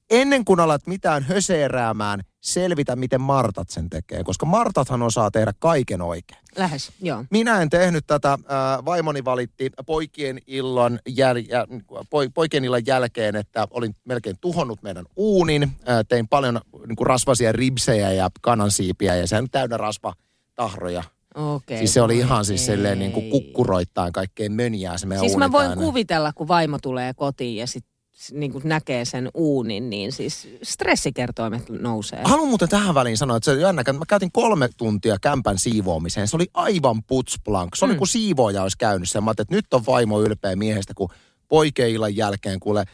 Ennen 0.10 0.46
kuin 0.46 0.60
alat 0.60 0.88
mitään 0.88 1.24
höseeräämään, 1.24 2.24
selvitä, 2.48 2.96
miten 2.96 3.22
Martat 3.22 3.70
sen 3.70 3.90
tekee. 3.90 4.24
Koska 4.24 4.46
Martathan 4.46 5.02
osaa 5.02 5.32
tehdä 5.32 5.54
kaiken 5.60 6.02
oikein. 6.02 6.40
Lähes, 6.58 6.92
joo. 7.02 7.26
Minä 7.32 7.62
en 7.62 7.70
tehnyt 7.70 8.04
tätä. 8.08 8.38
Ää, 8.48 8.86
vaimoni 8.86 9.26
valitti 9.26 9.72
poikien 9.86 10.40
illan, 10.48 11.00
jäl, 11.08 11.36
jä, 11.36 11.68
poi- 12.10 12.30
poikien 12.34 12.66
illan 12.66 12.86
jälkeen, 12.86 13.36
että 13.36 13.68
olin 13.72 13.96
melkein 14.06 14.36
tuhonnut 14.42 14.84
meidän 14.84 15.06
uunin. 15.16 15.72
Ää, 15.86 16.04
tein 16.04 16.28
paljon 16.28 16.62
niin 16.88 16.96
kuin 16.96 17.08
rasvasia 17.08 17.52
ribsejä 17.52 18.12
ja 18.12 18.30
kanansiipiä 18.42 19.16
ja 19.16 19.28
sehän 19.28 19.50
täynnä 19.52 19.78
rasvatahroja. 19.78 21.04
Okei. 21.36 21.78
Siis 21.78 21.94
se 21.94 22.02
oli 22.02 22.18
ihan 22.18 22.46
siis 22.46 22.66
silleen 22.66 23.00
niin 23.00 23.12
kuin 23.12 23.30
kukkuroittain 23.30 24.14
kaikkeen 24.14 24.52
mönjää 24.52 24.98
se 24.98 25.06
meidän 25.06 25.26
Siis 25.26 25.38
mä 25.38 25.52
voin 25.52 25.68
täynnä. 25.68 25.84
kuvitella, 25.86 26.34
kun 26.34 26.48
vaimo 26.48 26.78
tulee 26.82 27.14
kotiin 27.14 27.56
ja 27.56 27.68
sitten 27.68 27.97
niin 28.32 28.52
kuin 28.52 28.62
näkee 28.66 29.06
sen 29.06 29.30
uunin, 29.34 29.90
niin 29.90 30.12
siis 30.12 30.48
stressikertoimet 30.64 31.70
nousee. 31.70 32.22
Haluan 32.24 32.48
muuten 32.50 32.70
tähän 32.70 32.96
väliin 32.96 33.18
sanoa, 33.18 33.38
että 33.38 33.46
se 33.46 33.52
on 33.52 33.60
jännä, 33.62 33.82
että 33.82 33.94
mä 33.94 34.06
käytin 34.08 34.32
kolme 34.32 34.70
tuntia 34.78 35.18
kämpän 35.22 35.60
siivoamiseen. 35.60 36.28
Se 36.28 36.36
oli 36.36 36.48
aivan 36.54 37.04
putsblank. 37.04 37.76
Se 37.76 37.86
oli 37.86 37.94
Mm. 37.94 37.98
kuin 37.98 38.08
siivooja 38.08 38.64
olisi 38.64 38.78
käynyt 38.78 39.10
sen. 39.10 39.24
Mä 39.24 39.32
että 39.32 39.46
nyt 39.50 39.74
on 39.74 39.86
vaimo 39.86 40.22
ylpeä 40.22 40.56
miehestä, 40.56 40.94
kun 40.96 41.10
poikien 41.48 41.90
illan 41.90 42.16
jälkeen 42.16 42.60
kuule 42.60 42.86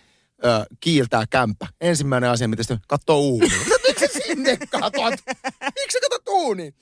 ö, 0.46 0.66
kiiltää 0.80 1.24
kämppä. 1.30 1.68
Ensimmäinen 1.82 2.30
asia, 2.30 2.48
mitä 2.48 2.64
sitten 2.64 2.80
katsoo 2.88 3.20
uuni. 3.20 3.50
Miksi 3.88 4.08
sinne 4.08 4.58
katot? 4.58 5.14
Miksi 5.64 5.94
sä 5.94 6.00
katot 6.10 6.28
uuni? 6.30 6.74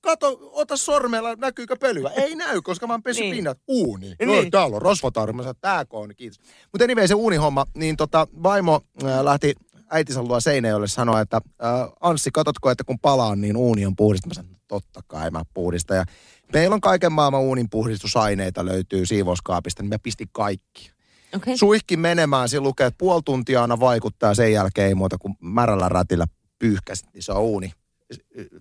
Kato, 0.00 0.38
ota 0.52 0.76
sormella, 0.76 1.34
näkyykö 1.34 1.76
pölyä? 1.80 2.10
Ei 2.10 2.34
näy, 2.34 2.62
koska 2.62 2.86
mä 2.86 2.92
oon 2.94 3.02
pessyt 3.02 3.20
Niin. 3.22 3.30
niin. 3.30 3.36
pinnat. 3.38 3.58
Uuni. 3.68 4.06
Niin. 4.06 4.16
Niin. 4.28 4.44
No, 4.44 4.50
täällä 4.50 4.76
on. 4.76 5.36
Mä 5.36 5.42
sanoin, 5.42 5.56
tääkö 5.60 5.96
on, 5.96 6.10
kiitos. 6.16 6.40
Mutta 6.72 6.84
anyway, 6.84 7.08
se 7.08 7.14
uunihomma, 7.14 7.66
niin 7.74 7.96
tota, 7.96 8.26
vaimo 8.42 8.80
äh, 9.04 9.20
lähti 9.20 9.54
äitinsä 9.90 10.22
luo 10.22 10.40
Seinäjoelle 10.40 10.88
sanoa, 10.88 11.20
että 11.20 11.36
äh, 11.36 11.70
Anssi, 12.00 12.30
katotko, 12.32 12.70
että 12.70 12.84
kun 12.84 12.98
palaan, 12.98 13.40
niin 13.40 13.56
uuni 13.56 13.86
on 13.86 13.96
puhdistunut. 13.96 14.36
Mä 14.36 14.42
sanoin, 14.42 14.60
totta 14.68 15.00
kai 15.06 15.30
mä 15.30 15.42
puhdistan. 15.54 15.96
Ja 15.96 16.04
meillä 16.52 16.74
on 16.74 16.80
kaiken 16.80 17.12
maailman 17.12 17.40
uunin 17.40 17.70
puhdistusaineita 17.70 18.64
löytyy 18.64 19.06
siivouskaapista, 19.06 19.82
niin 19.82 19.88
mä 19.90 19.98
pistin 20.02 20.28
kaikki. 20.32 20.90
Okay. 21.36 21.56
Suihki 21.56 21.96
menemään, 21.96 22.48
siinä 22.48 22.62
lukee, 22.64 22.86
että 22.86 22.98
puoli 22.98 23.22
tuntia 23.24 23.62
aina 23.62 23.80
vaikuttaa, 23.80 24.34
sen 24.34 24.52
jälkeen 24.52 24.88
ei 24.88 24.94
muuta 24.94 25.18
kuin 25.18 25.34
märällä 25.40 25.88
rätillä 25.88 26.26
pyyhkäsit, 26.58 27.06
niin 27.14 27.22
se 27.22 27.32
on 27.32 27.42
uuni 27.42 27.72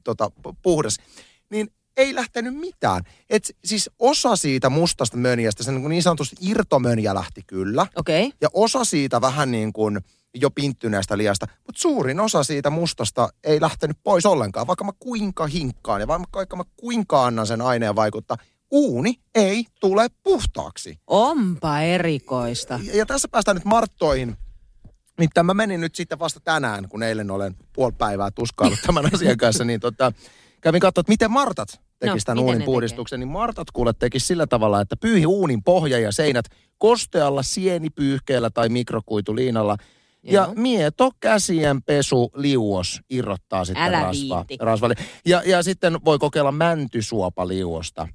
tota, 0.03 0.31
puhdas. 0.61 0.97
Niin 1.49 1.67
ei 1.97 2.15
lähtenyt 2.15 2.55
mitään. 2.55 3.03
Et 3.29 3.55
siis 3.65 3.89
osa 3.99 4.35
siitä 4.35 4.69
mustasta 4.69 5.17
mönjästä, 5.17 5.63
se 5.63 5.71
niin 5.71 6.03
sanotusti 6.03 6.35
irtomönjä 6.41 7.15
lähti 7.15 7.41
kyllä. 7.47 7.87
Okay. 7.95 8.31
Ja 8.41 8.49
osa 8.53 8.83
siitä 8.83 9.21
vähän 9.21 9.51
niin 9.51 9.73
kuin 9.73 9.99
jo 10.35 10.51
pinttyneestä 10.51 11.17
liasta. 11.17 11.47
Mutta 11.65 11.81
suurin 11.81 12.19
osa 12.19 12.43
siitä 12.43 12.69
mustasta 12.69 13.29
ei 13.43 13.61
lähtenyt 13.61 13.97
pois 14.03 14.25
ollenkaan. 14.25 14.67
Vaikka 14.67 14.83
mä 14.83 14.91
kuinka 14.99 15.47
hinkkaan 15.47 16.01
ja 16.01 16.07
vaikka 16.07 16.55
mä 16.55 16.63
kuinka 16.75 17.25
annan 17.25 17.47
sen 17.47 17.61
aineen 17.61 17.95
vaikuttaa, 17.95 18.37
uuni 18.71 19.19
ei 19.35 19.65
tule 19.79 20.07
puhtaaksi. 20.23 20.99
Onpa 21.07 21.79
erikoista. 21.79 22.79
Ja, 22.83 22.97
ja 22.97 23.05
tässä 23.05 23.27
päästään 23.27 23.55
nyt 23.55 23.65
Marttoihin. 23.65 24.37
Nimittäin 25.17 25.45
mä 25.45 25.53
menin 25.53 25.81
nyt 25.81 25.95
sitten 25.95 26.19
vasta 26.19 26.39
tänään, 26.39 26.89
kun 26.89 27.03
eilen 27.03 27.31
olen 27.31 27.55
puoli 27.73 27.93
päivää 27.97 28.31
tuskaillut 28.31 28.79
tämän 28.85 29.05
asian 29.13 29.37
kanssa, 29.37 29.63
niin 29.65 29.79
tota, 29.79 30.11
kävin 30.61 30.81
katsoa, 30.81 30.99
että 31.01 31.11
miten 31.11 31.31
Martat 31.31 31.81
tekisi 31.99 32.15
No, 32.17 32.21
tämän 32.25 32.43
uunin 32.43 32.63
puhdistuksen. 32.63 33.19
Niin 33.19 33.27
Martat 33.27 33.71
kuule 33.71 33.93
teki 33.99 34.19
sillä 34.19 34.47
tavalla, 34.47 34.81
että 34.81 34.95
pyyhi 34.97 35.25
uunin 35.25 35.63
pohja 35.63 35.99
ja 35.99 36.11
seinät 36.11 36.45
kostealla 36.77 37.43
sienipyyhkeellä 37.43 38.49
tai 38.49 38.69
mikrokuituliinalla. 38.69 39.77
Ja 40.23 40.43
Joo. 40.43 40.53
mieto 40.55 41.11
käsien 41.19 41.83
pesu 41.83 42.31
liuos 42.35 43.01
irrottaa 43.09 43.65
sitten 43.65 43.83
Älä 43.83 44.01
rasva, 44.03 44.37
viitti. 44.37 44.65
rasva. 44.65 44.89
Ja, 45.25 45.41
ja 45.45 45.63
sitten 45.63 45.97
voi 46.05 46.19
kokeilla 46.19 46.51
mäntysuopaliuosta. 46.51 48.07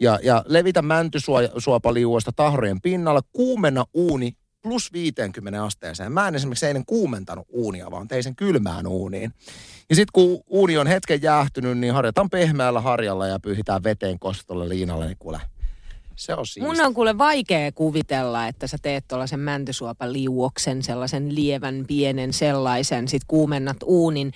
Ja, 0.00 0.18
ja 0.22 0.44
levitä 0.46 0.82
mäntysuopaliuosta 0.82 2.32
tahrojen 2.32 2.80
pinnalla, 2.80 3.20
kuumenna 3.32 3.84
uuni 3.94 4.32
plus 4.62 4.92
50 4.92 5.64
asteeseen. 5.64 6.12
Mä 6.12 6.28
en 6.28 6.34
esimerkiksi 6.34 6.66
eilen 6.66 6.86
kuumentanut 6.86 7.46
uunia, 7.48 7.90
vaan 7.90 8.08
tein 8.08 8.22
sen 8.22 8.36
kylmään 8.36 8.86
uuniin. 8.86 9.32
Ja 9.90 9.96
sitten 9.96 10.12
kun 10.12 10.40
uuni 10.46 10.78
on 10.78 10.86
hetken 10.86 11.22
jäähtynyt, 11.22 11.78
niin 11.78 11.94
harjataan 11.94 12.30
pehmeällä 12.30 12.80
harjalla 12.80 13.26
ja 13.26 13.40
pyyhitään 13.40 13.82
veteen 13.82 14.18
kostolle 14.18 14.68
liinalle, 14.68 15.06
niin 15.06 15.16
kuule, 15.18 15.40
se 16.16 16.34
on 16.34 16.46
siistiä. 16.46 16.72
Mun 16.72 16.86
on 16.86 16.94
kuule 16.94 17.18
vaikea 17.18 17.72
kuvitella, 17.72 18.46
että 18.46 18.66
sä 18.66 18.76
teet 18.82 19.04
tuollaisen 19.08 19.40
mäntysuopaliuoksen, 19.40 20.82
sellaisen 20.82 21.34
lievän 21.34 21.84
pienen 21.88 22.32
sellaisen, 22.32 23.08
sit 23.08 23.22
kuumennat 23.26 23.76
uunin. 23.84 24.32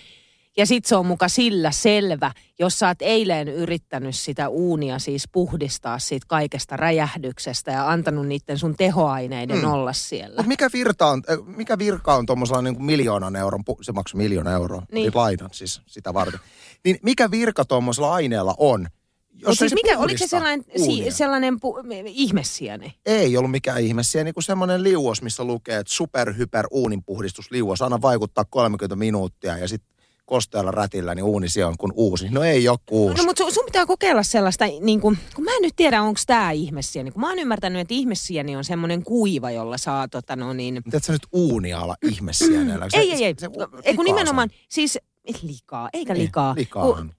Ja 0.57 0.67
sit 0.67 0.85
se 0.85 0.97
on 0.97 1.07
muka 1.07 1.29
sillä 1.29 1.71
selvä, 1.71 2.33
jos 2.59 2.79
sä 2.79 2.89
oot 2.89 3.03
eilen 3.03 3.49
yrittänyt 3.49 4.17
sitä 4.17 4.49
uunia 4.49 4.99
siis 4.99 5.29
puhdistaa 5.33 5.99
siitä 5.99 6.27
kaikesta 6.29 6.77
räjähdyksestä 6.77 7.71
ja 7.73 7.91
antanut 7.91 8.27
niiden 8.27 8.59
sun 8.59 8.77
tehoaineiden 8.77 9.59
Mm. 9.59 9.73
olla 9.73 9.93
siellä. 9.93 10.37
Mut 10.37 10.47
mikä, 10.47 10.69
virta 10.73 11.07
on, 11.07 11.23
äh, 11.31 11.39
mikä 11.57 11.79
virka 11.79 12.15
on 12.15 12.27
tuommoisella 12.27 12.63
niin 12.63 12.75
kuin 12.75 12.85
miljoonan 12.87 13.37
euron, 13.37 13.65
se 13.83 13.93
maksoi 13.93 14.19
miljoona 14.19 14.53
euroa, 14.53 14.83
Niin. 14.93 15.13
lainan 15.15 15.51
siis 15.53 15.81
sitä 15.87 16.15
varten. 16.15 16.41
Niin 16.85 16.99
mikä 17.03 17.31
virka 17.31 17.65
tuommoisella 17.65 18.15
aineella 18.15 18.55
on? 18.59 18.87
Jos 19.33 19.49
Mut 19.49 19.59
siis 19.59 19.71
se 19.71 19.75
mikä, 19.75 19.99
oliko 19.99 20.19
se 20.19 20.27
sellainen, 20.27 20.65
si, 20.85 21.11
sellainen 21.11 21.61
pu, 21.61 21.79
ihmessieni? 22.07 22.95
Ei 23.07 23.37
ollut 23.37 23.51
mikään 23.51 23.81
ihme. 23.81 24.03
Siellä 24.03 24.25
niin 24.25 24.35
kuin 24.35 24.45
semmoinen 24.45 24.83
liuos, 24.83 25.23
missä 25.23 25.45
lukee, 25.45 25.79
että 25.79 25.93
superhyper 25.93 26.67
uuninpuhdistusliuos. 26.71 27.83
Anna 27.83 28.03
vaikuttaa 28.03 28.45
30 28.45 28.97
minuuttia 28.97 29.59
ja 29.59 29.69
sitten 29.69 29.94
kostealla 30.27 30.71
rätillä, 30.71 31.15
niin 31.15 31.25
uuni 31.25 31.49
siellä 31.49 31.69
on 31.69 31.77
kuin 31.79 31.93
uusi. 31.97 32.29
No 32.31 32.43
ei 32.43 32.69
ole 32.69 32.79
uusi. 32.91 33.17
No 33.17 33.25
mutta 33.25 33.43
sun, 33.43 33.53
sun 33.53 33.65
pitää 33.65 33.87
kokeilla 33.87 34.23
sellaista, 34.23 34.65
niin 34.81 35.01
kun, 35.01 35.17
kun 35.35 35.45
mä 35.45 35.51
en 35.51 35.63
nyt 35.63 35.77
tiedä, 35.77 36.03
onko 36.03 36.21
tämä 36.27 36.51
ihmessieni. 36.51 37.11
Kun 37.11 37.21
mä 37.21 37.29
oon 37.29 37.39
ymmärtänyt, 37.39 37.81
että 37.81 37.95
ihmessieni 37.95 38.57
on 38.57 38.65
semmoinen 38.65 39.03
kuiva, 39.03 39.51
jolla 39.51 39.79
saa 39.79 40.09
tota 40.09 40.37
no 40.37 40.53
niin... 40.53 40.83
Mitä 40.85 40.99
sä 41.01 41.13
nyt 41.13 41.27
uunia 41.33 41.81
ihmessienellä? 42.03 42.87
Se- 42.91 42.97
ei, 42.97 43.13
ei, 43.13 43.25
ei. 43.25 43.35
se- 43.39 43.47
se- 43.59 43.69
ei 43.83 43.95
kun 43.95 44.05
nimenomaan, 44.05 44.51
siis 44.69 44.99
likaa, 45.43 45.89
eikä 45.93 46.15
se. 46.15 46.19
likaa. 46.21 46.55
Niin, 46.55 46.61
likaa. 46.61 46.85
Kun, 46.85 47.13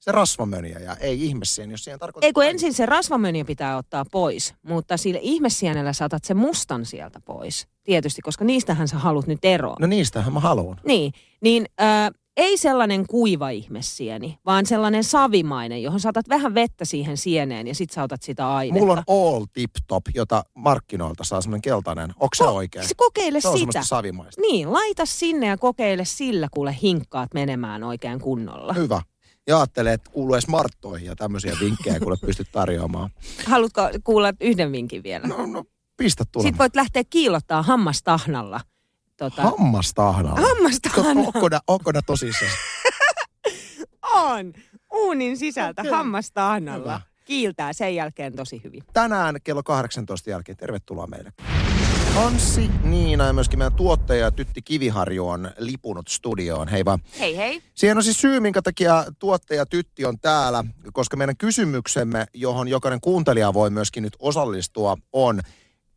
Se 0.00 0.12
rasvamöniä 0.12 0.78
ja 0.78 0.96
ei 0.96 1.24
ihmessieni, 1.24 1.72
jos 1.72 1.84
siihen 1.84 1.98
tarkoittaa... 2.00 2.26
ei 2.26 2.32
kun 2.32 2.44
ensin 2.44 2.74
se 2.74 2.86
rasvamöniä 2.86 3.44
pitää 3.44 3.76
ottaa 3.76 4.04
pois, 4.12 4.54
mutta 4.62 4.96
sillä 4.96 5.20
ihmessienellä 5.22 5.92
saatat 5.92 6.24
sen 6.24 6.36
mustan 6.36 6.86
sieltä 6.86 7.20
pois. 7.20 7.66
Tietysti, 7.84 8.22
koska 8.22 8.44
niistähän 8.44 8.88
sä 8.88 8.98
haluat 8.98 9.26
nyt 9.26 9.44
eroon. 9.44 9.76
No 9.80 9.86
niistähän 9.86 10.32
mä 10.32 10.40
haluan. 10.40 10.80
Niin, 10.86 11.12
niin 11.40 11.66
äh, 11.80 12.10
ei 12.36 12.58
sellainen 12.58 13.06
kuiva 13.06 13.50
ihmessieni, 13.50 14.38
vaan 14.46 14.66
sellainen 14.66 15.04
savimainen, 15.04 15.82
johon 15.82 16.00
saatat 16.00 16.28
vähän 16.28 16.54
vettä 16.54 16.84
siihen 16.84 17.16
sieneen 17.16 17.66
ja 17.66 17.74
sit 17.74 17.90
sä 17.90 18.02
otat 18.02 18.22
sitä 18.22 18.54
ainetta. 18.54 18.80
Mulla 18.86 19.02
on 19.06 19.34
all 19.34 19.44
tip 19.52 19.70
top, 19.86 20.04
jota 20.14 20.44
markkinoilta 20.54 21.24
saa 21.24 21.40
semmoinen 21.40 21.62
keltainen. 21.62 22.10
Onko 22.10 22.34
se 22.34 22.44
oikein? 22.44 22.88
Se 22.88 22.94
kokeile 22.96 23.40
Se 23.40 23.48
on 23.48 23.58
sitä. 23.58 23.82
savimaista. 23.82 24.40
Niin, 24.40 24.72
laita 24.72 25.06
sinne 25.06 25.46
ja 25.46 25.56
kokeile 25.56 26.04
sillä, 26.04 26.48
kuule 26.50 26.76
hinkkaat 26.82 27.34
menemään 27.34 27.84
oikein 27.84 28.20
kunnolla. 28.20 28.72
Hyvä. 28.72 29.02
Ja 29.46 29.56
ajattelee, 29.58 29.92
että 29.92 30.10
kuuluu 30.10 30.34
edes 30.34 30.48
Marttoihin 30.48 31.06
ja 31.06 31.16
tämmöisiä 31.16 31.56
vinkkejä, 31.60 32.00
kuule 32.00 32.16
pystyt 32.20 32.48
tarjoamaan. 32.52 33.10
Haluatko 33.46 33.82
kuulla 34.04 34.32
yhden 34.40 34.72
vinkin 34.72 35.02
vielä? 35.02 35.26
No, 35.26 35.46
no 35.46 35.64
pistä 35.96 36.24
tulemaan. 36.32 36.48
Sitten 36.48 36.58
voit 36.58 36.76
lähteä 36.76 37.02
kiilottaa 37.10 37.62
hammastahnalla. 37.62 38.60
Tota, 39.16 39.42
Hammastahnalla. 39.42 40.40
hammastahnalla. 40.40 41.60
Onko 41.68 41.92
nää 41.92 42.02
tosissaan? 42.06 42.52
on. 44.14 44.52
Uunin 44.92 45.36
sisältä 45.38 45.82
Okei. 45.82 45.92
hammastahnalla. 45.92 46.92
Hyvä. 46.92 47.00
Kiiltää 47.24 47.72
sen 47.72 47.94
jälkeen 47.94 48.36
tosi 48.36 48.60
hyvin. 48.64 48.82
Tänään 48.92 49.36
kello 49.44 49.62
18 49.62 50.30
jälkeen. 50.30 50.56
Tervetuloa 50.56 51.06
meille. 51.06 51.32
Hanssi, 52.14 52.70
Niina 52.82 53.24
ja 53.26 53.32
myöskin 53.32 53.58
meidän 53.58 53.72
tuottaja 53.74 54.30
Tytti 54.30 54.62
Kiviharju 54.62 55.28
on 55.28 55.50
lipunut 55.58 56.08
studioon. 56.08 56.68
Hei 56.68 56.84
vaan. 56.84 56.98
Hei 57.18 57.36
hei. 57.36 57.62
Siihen 57.74 57.96
on 57.96 58.02
siis 58.04 58.20
syy, 58.20 58.40
minkä 58.40 58.62
takia 58.62 59.04
tuottaja 59.18 59.66
Tytti 59.66 60.04
on 60.04 60.20
täällä, 60.20 60.64
koska 60.92 61.16
meidän 61.16 61.36
kysymyksemme, 61.36 62.26
johon 62.34 62.68
jokainen 62.68 63.00
kuuntelija 63.00 63.54
voi 63.54 63.70
myöskin 63.70 64.02
nyt 64.02 64.16
osallistua, 64.18 64.96
on, 65.12 65.40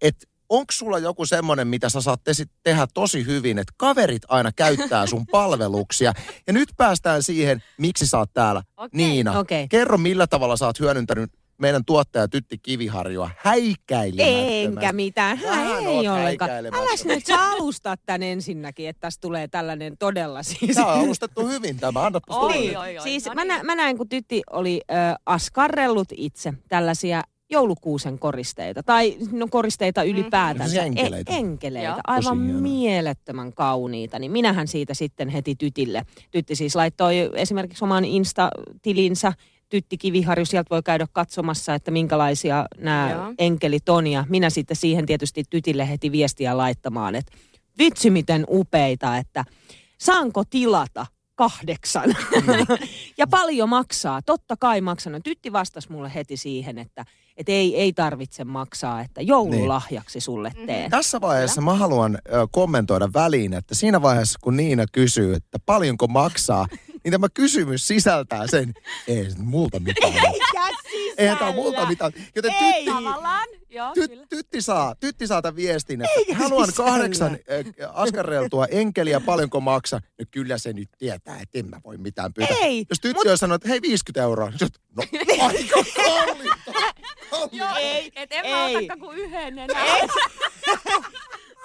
että 0.01 0.25
onko 0.49 0.71
sulla 0.71 0.99
joku 0.99 1.25
semmoinen, 1.25 1.67
mitä 1.67 1.89
sä 1.89 2.01
saat 2.01 2.23
te- 2.23 2.31
tehdä 2.63 2.87
tosi 2.93 3.25
hyvin, 3.25 3.59
että 3.59 3.73
kaverit 3.77 4.23
aina 4.27 4.51
käyttää 4.51 5.07
sun 5.07 5.27
palveluksia. 5.31 6.13
Ja 6.47 6.53
nyt 6.53 6.69
päästään 6.77 7.23
siihen, 7.23 7.63
miksi 7.77 8.07
sä 8.07 8.17
oot 8.17 8.33
täällä. 8.33 8.63
Okei. 8.77 8.89
Niina, 8.97 9.39
Okei. 9.39 9.67
kerro 9.67 9.97
millä 9.97 10.27
tavalla 10.27 10.57
sä 10.57 10.65
oot 10.65 10.79
hyödyntänyt 10.79 11.31
meidän 11.59 11.85
tuottaja 11.85 12.27
Tytti 12.27 12.57
Kiviharjua 12.57 13.29
häikäilemättömästi. 13.37 14.63
Enkä 14.63 14.93
mitään. 14.93 15.39
Vähän 15.43 15.87
ei 15.87 16.07
ollenkaan. 16.07 16.51
Äläs 16.51 17.05
nyt 17.05 17.25
sä 17.25 17.41
alustaa 17.51 17.95
tän 18.05 18.23
ensinnäkin, 18.23 18.89
että 18.89 18.99
tästä 18.99 19.21
tulee 19.21 19.47
tällainen 19.47 19.97
todella 19.97 20.43
siis... 20.43 20.75
Tämä 20.75 20.93
on 20.93 20.99
alustettu 20.99 21.47
hyvin 21.47 21.77
tämä. 21.79 22.05
Anna 22.05 22.19
Oi, 22.29 22.75
oi, 22.75 22.97
oi. 22.97 23.03
Siis 23.03 23.25
No 23.25 23.33
mä, 23.33 23.43
niin. 23.43 23.47
nä, 23.47 23.63
mä 23.63 23.75
näin, 23.75 23.97
kun 23.97 24.09
tytti 24.09 24.41
oli 24.51 24.81
ö, 24.91 24.93
askarrellut 25.25 26.07
itse 26.17 26.53
tällaisia 26.69 27.23
joulukuusen 27.49 28.19
koristeita, 28.19 28.83
tai 28.83 29.17
no 29.31 29.47
koristeita 29.47 30.03
ylipäätänsä. 30.03 30.69
Siis 30.69 30.83
enkeleitä. 30.83 31.33
E- 31.33 31.35
enkeleitä, 31.35 31.87
Joo. 31.89 31.99
aivan 32.07 32.37
mielettömän 32.37 33.53
kauniita. 33.53 34.19
Niin 34.19 34.31
minähän 34.31 34.67
siitä 34.67 34.93
sitten 34.93 35.29
heti 35.29 35.55
tytille. 35.55 36.05
Tytti 36.31 36.55
siis 36.55 36.75
laittoi 36.75 37.29
esimerkiksi 37.33 37.83
oman 37.83 38.05
Insta-tilinsä, 38.05 39.33
Tytti 39.69 39.97
Kiviharju, 39.97 40.45
sieltä 40.45 40.69
voi 40.69 40.83
käydä 40.83 41.07
katsomassa, 41.11 41.73
että 41.73 41.91
minkälaisia 41.91 42.65
nämä 42.77 43.11
Joo. 43.11 43.33
enkelit 43.37 43.89
on. 43.89 44.07
Ja 44.07 44.25
minä 44.29 44.49
sitten 44.49 44.77
siihen 44.77 45.05
tietysti 45.05 45.43
tytille 45.49 45.89
heti 45.89 46.11
viestiä 46.11 46.57
laittamaan, 46.57 47.15
että 47.15 47.31
vitsi 47.77 48.09
miten 48.09 48.45
upeita, 48.49 49.17
että 49.17 49.45
saanko 49.97 50.43
tilata 50.49 51.05
kahdeksan. 51.39 52.15
ja 53.17 53.27
paljon 53.27 53.69
maksaa. 53.69 54.21
Totta 54.21 54.55
kai 54.57 54.81
maksan. 54.81 55.13
No, 55.13 55.19
tytti 55.23 55.53
vastasi 55.53 55.91
mulle 55.91 56.11
heti 56.15 56.37
siihen, 56.37 56.77
että, 56.77 57.05
että 57.37 57.51
ei, 57.51 57.77
ei 57.77 57.93
tarvitse 57.93 58.43
maksaa, 58.43 59.01
että 59.01 59.21
joululahjaksi 59.21 60.19
sulle 60.19 60.51
teen. 60.65 60.91
Tässä 60.91 61.21
vaiheessa 61.21 61.61
mä 61.61 61.75
haluan 61.75 62.15
ö, 62.15 62.47
kommentoida 62.51 63.09
väliin, 63.13 63.53
että 63.53 63.75
siinä 63.75 64.01
vaiheessa 64.01 64.39
kun 64.41 64.57
Niina 64.57 64.85
kysyy, 64.91 65.33
että 65.33 65.59
paljonko 65.65 66.07
maksaa, 66.07 66.67
niin 67.03 67.11
tämä 67.11 67.27
kysymys 67.33 67.87
sisältää 67.87 68.47
sen, 68.47 68.73
ei 69.07 69.31
se 69.31 69.37
multa 69.39 69.79
mitään. 69.79 70.13
Eikä 70.13 70.69
Eihän 71.17 71.37
tämä 71.37 71.51
multa 71.51 71.85
mitään. 71.85 72.11
Joten 72.35 72.51
Ei. 72.53 72.73
tytti, 72.73 72.91
Tavallaan, 72.91 73.47
joo, 73.69 73.93
ty, 73.93 74.07
kyllä. 74.07 74.25
tytti, 74.29 74.61
saa, 74.61 74.95
tytti 74.95 75.27
saa 75.27 75.41
tämän 75.41 75.55
viestin, 75.55 76.01
että 76.01 76.35
haluan 76.35 76.67
sisällä. 76.69 76.91
kahdeksan 76.91 77.37
ö, 77.79 77.89
askarreltua 77.93 78.65
enkeliä, 78.65 79.19
paljonko 79.19 79.59
maksaa. 79.61 79.99
No 80.19 80.25
kyllä 80.31 80.57
se 80.57 80.73
nyt 80.73 80.89
tietää, 80.97 81.39
että 81.41 81.59
en 81.59 81.69
mä 81.69 81.81
voi 81.83 81.97
mitään 81.97 82.33
pyytää. 82.33 82.57
Ei, 82.61 82.85
Jos 82.89 82.99
tytti 82.99 83.29
on 83.29 83.37
sanonut, 83.37 83.55
että 83.61 83.69
hei 83.69 83.81
50 83.81 84.21
euroa, 84.23 84.49
niin 84.49 84.69
no 84.95 85.03
aika 85.47 85.83
kalliita. 85.95 86.55
Joo, 87.51 87.69
Ei, 87.77 88.11
et 88.15 88.31
en 88.31 88.45
ei. 88.45 88.51
mä 88.51 88.65
otakaan 88.65 88.99
kuin 88.99 89.17
yhden 89.17 89.59
enää. 89.59 89.85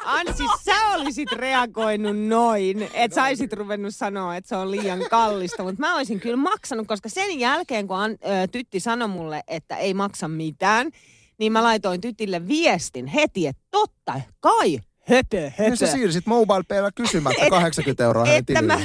Ansi, 0.04 0.44
sä 0.64 0.88
olisit 0.94 1.32
reagoinut 1.32 2.18
noin, 2.18 2.82
että 2.94 3.14
sä 3.14 3.24
olisit 3.24 3.52
ruvennut 3.52 3.94
sanoa, 3.94 4.36
että 4.36 4.48
se 4.48 4.56
on 4.56 4.70
liian 4.70 5.00
kallista, 5.10 5.62
mutta 5.62 5.80
mä 5.80 5.96
olisin 5.96 6.20
kyllä 6.20 6.36
maksanut, 6.36 6.86
koska 6.86 7.08
sen 7.08 7.40
jälkeen, 7.40 7.86
kun 7.86 7.96
an, 7.96 8.10
ö, 8.10 8.16
tytti 8.52 8.80
sanoi 8.80 9.08
mulle, 9.08 9.42
että 9.48 9.76
ei 9.76 9.94
maksa 9.94 10.28
mitään, 10.28 10.90
niin 11.38 11.52
mä 11.52 11.62
laitoin 11.62 12.00
tytille 12.00 12.48
viestin 12.48 13.06
heti, 13.06 13.46
että 13.46 13.62
totta 13.70 14.20
kai, 14.40 14.80
höpö, 15.08 15.50
höpö. 15.50 15.62
Niin 15.62 15.76
sä 15.76 15.86
siirsit 15.86 16.26
mobile 16.26 16.92
kysymättä 16.94 17.50
80 17.50 18.04
euroa 18.04 18.26
että 18.26 18.62
mä, 18.62 18.80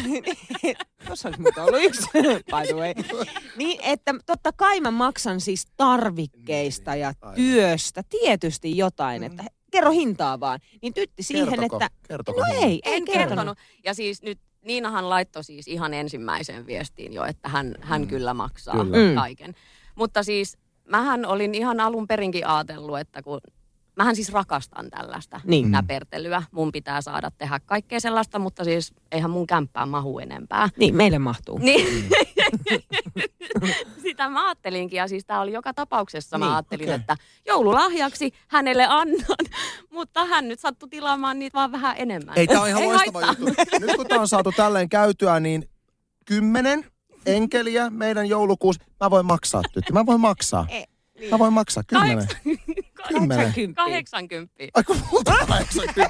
tuossa 1.08 1.28
olisi 1.28 1.42
muuten 1.42 1.64
ollut 1.64 1.84
yksi, 1.84 2.02
by 2.52 2.68
the 2.68 2.76
way. 2.76 2.94
Niin, 3.58 3.80
että 3.84 4.16
totta 4.26 4.52
kai 4.52 4.82
mä 4.82 4.92
maksan 4.92 5.42
siis 5.42 5.68
tarvikkeista 5.78 6.96
ja 6.96 7.14
Aivan. 7.22 7.36
työstä 7.36 8.04
tietysti 8.10 8.78
jotain, 8.78 9.24
että 9.24 9.44
kerro 9.72 9.92
hintaa 9.92 10.40
vaan. 10.40 10.60
Niin 10.82 10.94
tytti 10.94 11.24
siihen, 11.24 11.50
Kertoko, 11.50 11.76
että 11.76 11.90
kertoko 12.08 12.40
no 12.40 12.46
ei, 12.54 12.82
En 12.86 13.06
kertonut. 13.06 13.30
kertonut. 13.30 13.58
Ja 13.86 13.94
siis 13.94 14.22
nyt 14.22 14.40
Niinahan 14.66 15.10
laittoi 15.10 15.44
siis 15.44 15.68
ihan 15.68 15.94
ensimmäiseen 15.94 16.66
viestiin 16.68 17.14
jo, 17.14 17.24
että 17.24 17.50
hän, 17.50 17.76
hän 17.82 18.08
kyllä 18.08 18.34
maksaa 18.34 18.76
Kyllä. 18.86 19.10
Mm. 19.10 19.16
kaiken. 19.16 19.56
Mutta 19.96 20.24
siis 20.24 20.58
mähän 20.88 21.26
olin 21.26 21.56
ihan 21.56 21.80
alun 21.80 22.08
perinkin 22.08 22.48
ajatellut, 22.48 23.00
että 23.00 23.22
kun 23.22 23.40
mähän 24.00 24.16
siis 24.16 24.34
rakastan 24.34 24.90
tällaista 24.90 25.42
Niin. 25.44 25.66
Mm. 25.66 25.72
näpertelyä. 25.72 26.44
Mun 26.52 26.72
pitää 26.72 27.02
saada 27.02 27.32
tehdä 27.38 27.60
kaikkea 27.66 28.00
sellaista, 28.00 28.40
mutta 28.40 28.64
siis 28.64 28.94
eihän 29.12 29.32
mun 29.32 29.48
kämppään 29.48 29.90
mahu 29.90 30.20
enempää. 30.20 30.70
Niin, 30.78 30.96
meille 30.96 31.20
mahtuu. 31.20 31.58
Niin. 31.58 32.10
Sitä 34.02 34.30
mä 34.30 34.46
ajattelinkin 34.48 34.98
ja 34.98 35.08
siis 35.08 35.26
tää 35.26 35.42
oli 35.42 35.54
joka 35.54 35.74
tapauksessa 35.74 36.38
Niin, 36.38 36.48
mä 36.48 36.56
ajattelin, 36.56 36.86
okei. 36.86 36.96
että 36.96 37.16
joululahjaksi 37.48 38.32
hänelle 38.48 38.86
annan, 38.90 39.38
mutta 39.94 40.26
hän 40.26 40.48
nyt 40.48 40.60
sattui 40.60 40.90
tilaamaan 40.90 41.40
niitä 41.40 41.56
vaan 41.56 41.72
vähän 41.72 41.96
enemmän. 41.98 42.38
Ei, 42.38 42.48
tämä 42.48 42.62
on 42.62 42.68
ihan 42.70 42.84
loistava 42.84 43.26
haittaa. 43.26 43.48
juttu. 43.50 43.80
Nyt 43.80 43.96
kun 43.96 44.08
tämä 44.08 44.22
on 44.22 44.28
saatu 44.28 44.52
tälleen 44.52 44.90
käytyä, 44.90 45.40
niin 45.40 45.70
kymmenen 46.26 46.86
enkeliä 47.26 47.90
meidän 47.90 48.30
joulukuussa. 48.30 48.84
Mä 49.00 49.10
voin 49.10 49.26
maksaa, 49.26 49.62
tyttö. 49.74 49.94
Mä 49.94 50.06
voin 50.06 50.20
maksaa. 50.22 50.66
Ei, 50.70 50.86
niin. 51.20 51.30
Mä 51.32 51.40
voin 51.40 51.54
maksaa 51.54 51.84
kymmenen. 51.84 52.28
Kymmenen. 53.08 53.54
80. 53.54 53.82
80. 53.82 54.54
Ai 54.74 54.84
kun 54.84 54.98
multa 55.12 55.34
80. 55.48 56.10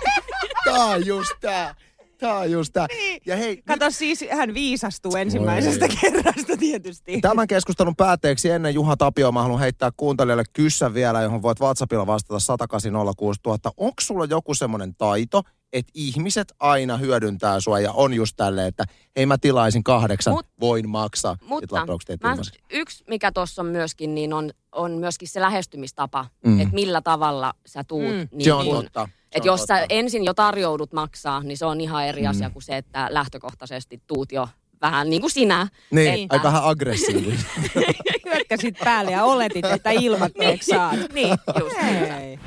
Tää 0.65 0.85
on 0.85 1.05
just 1.05 1.31
tää. 1.41 1.75
Tää 2.17 2.37
on 2.37 2.51
just 2.51 2.73
tää. 2.73 2.87
Ja 3.25 3.35
hei, 3.35 3.55
nyt 3.55 3.65
Kato 3.65 3.91
siis, 3.91 4.25
hän 4.31 4.53
viisastuu 4.53 5.15
ensimmäisestä 5.15 5.87
kerrasta 6.01 6.57
tietysti. 6.59 7.21
Tämän 7.21 7.47
keskustelun 7.47 7.95
päätteeksi 7.95 8.49
ennen 8.49 8.73
Juha 8.73 8.97
Tapio 8.97 9.31
mä 9.31 9.41
haluan 9.41 9.59
heittää 9.59 9.89
kuuntelijalle 9.97 10.43
kyssä 10.53 10.93
vielä, 10.93 11.21
johon 11.21 11.41
voit 11.41 11.59
WhatsAppilla 11.59 12.07
vastata 12.07 12.39
180 12.39 13.13
000. 13.21 13.59
Onko 13.77 13.93
sulla 14.01 14.25
joku 14.25 14.53
semmoinen 14.53 14.95
taito, 14.95 15.41
että 15.73 15.91
ihmiset 15.95 16.53
aina 16.59 16.97
hyödyntää 16.97 17.59
sua 17.59 17.79
ja 17.79 17.91
on 17.91 18.13
just 18.13 18.33
tälleen, 18.37 18.67
että 18.67 18.83
hei 19.15 19.25
mä 19.25 19.37
tilaisin 19.37 19.83
kahdeksan, 19.83 20.33
Mut- 20.33 20.47
voin 20.59 20.89
maksaa. 20.89 21.37
Mutta 21.45 21.85
mä, 22.21 22.37
yksi, 22.69 23.03
mikä 23.07 23.31
tuossa 23.31 23.61
on 23.61 23.65
myöskin, 23.65 24.15
niin 24.15 24.33
on, 24.33 24.51
on 24.71 24.91
myöskin 24.91 25.27
se 25.27 25.41
lähestymistapa, 25.41 26.25
Mm. 26.45 26.59
että 26.61 26.73
millä 26.73 27.01
tavalla 27.01 27.53
sä 27.65 27.83
tuut. 27.83 28.03
Mm. 28.03 28.27
Niin 28.31 28.43
Se 28.43 28.53
on 28.53 28.65
kun- 28.65 28.75
totta. 28.83 29.09
Se 29.11 29.27
Et 29.37 29.41
on 29.41 29.45
jos 29.47 29.59
totta. 29.59 29.77
sä 29.77 29.85
ensin 29.89 30.23
jo 30.25 30.33
tarjoudut 30.33 30.93
maksaa, 30.93 31.43
niin 31.43 31.57
se 31.57 31.65
on 31.65 31.81
ihan 31.81 32.05
eri 32.05 32.21
Mm. 32.21 32.29
asia 32.29 32.49
kuin 32.49 32.63
se, 32.63 32.77
että 32.77 33.07
lähtökohtaisesti 33.09 34.01
tuut 34.07 34.31
jo 34.31 34.47
vähän 34.81 35.09
niin 35.09 35.21
kuin 35.21 35.31
sinä. 35.31 35.67
Niin, 35.91 36.13
että- 36.23 36.35
aika 36.35 36.47
vähän 36.47 36.63
aggressiivinen. 36.63 37.39
Hyökkäsit 38.25 38.75
päälle 38.83 39.11
ja 39.11 39.23
oletit, 39.23 39.65
että 39.65 39.91
ilmatteeksi 39.91 40.71
saat. 40.71 40.95
Niin, 41.13 41.37
Just 41.59 41.75
Hei. 41.81 42.39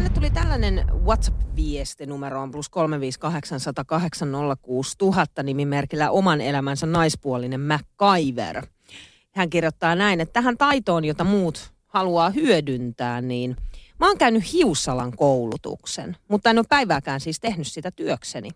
Tänne 0.00 0.14
tuli 0.14 0.30
tällainen 0.30 0.84
WhatsApp-viesti 1.04 2.06
numeroon 2.06 2.50
plus 2.50 2.70
358806000 2.70 2.72
nimimerkillä 5.42 6.10
oman 6.10 6.40
elämänsä 6.40 6.86
naispuolinen 6.86 7.60
MacGyver. 7.60 8.66
Hän 9.30 9.50
kirjoittaa 9.50 9.94
näin, 9.94 10.20
että 10.20 10.32
tähän 10.32 10.56
taitoon, 10.58 11.04
jota 11.04 11.24
muut 11.24 11.72
haluaa 11.86 12.30
hyödyntää, 12.30 13.20
niin 13.20 13.56
mä 13.98 14.06
oon 14.06 14.18
käynyt 14.18 14.52
hiussalan 14.52 15.12
koulutuksen, 15.16 16.16
mutta 16.28 16.50
en 16.50 16.58
ole 16.58 16.66
päivääkään 16.68 17.20
siis 17.20 17.40
tehnyt 17.40 17.66
sitä 17.66 17.90
työkseni. 17.90 18.50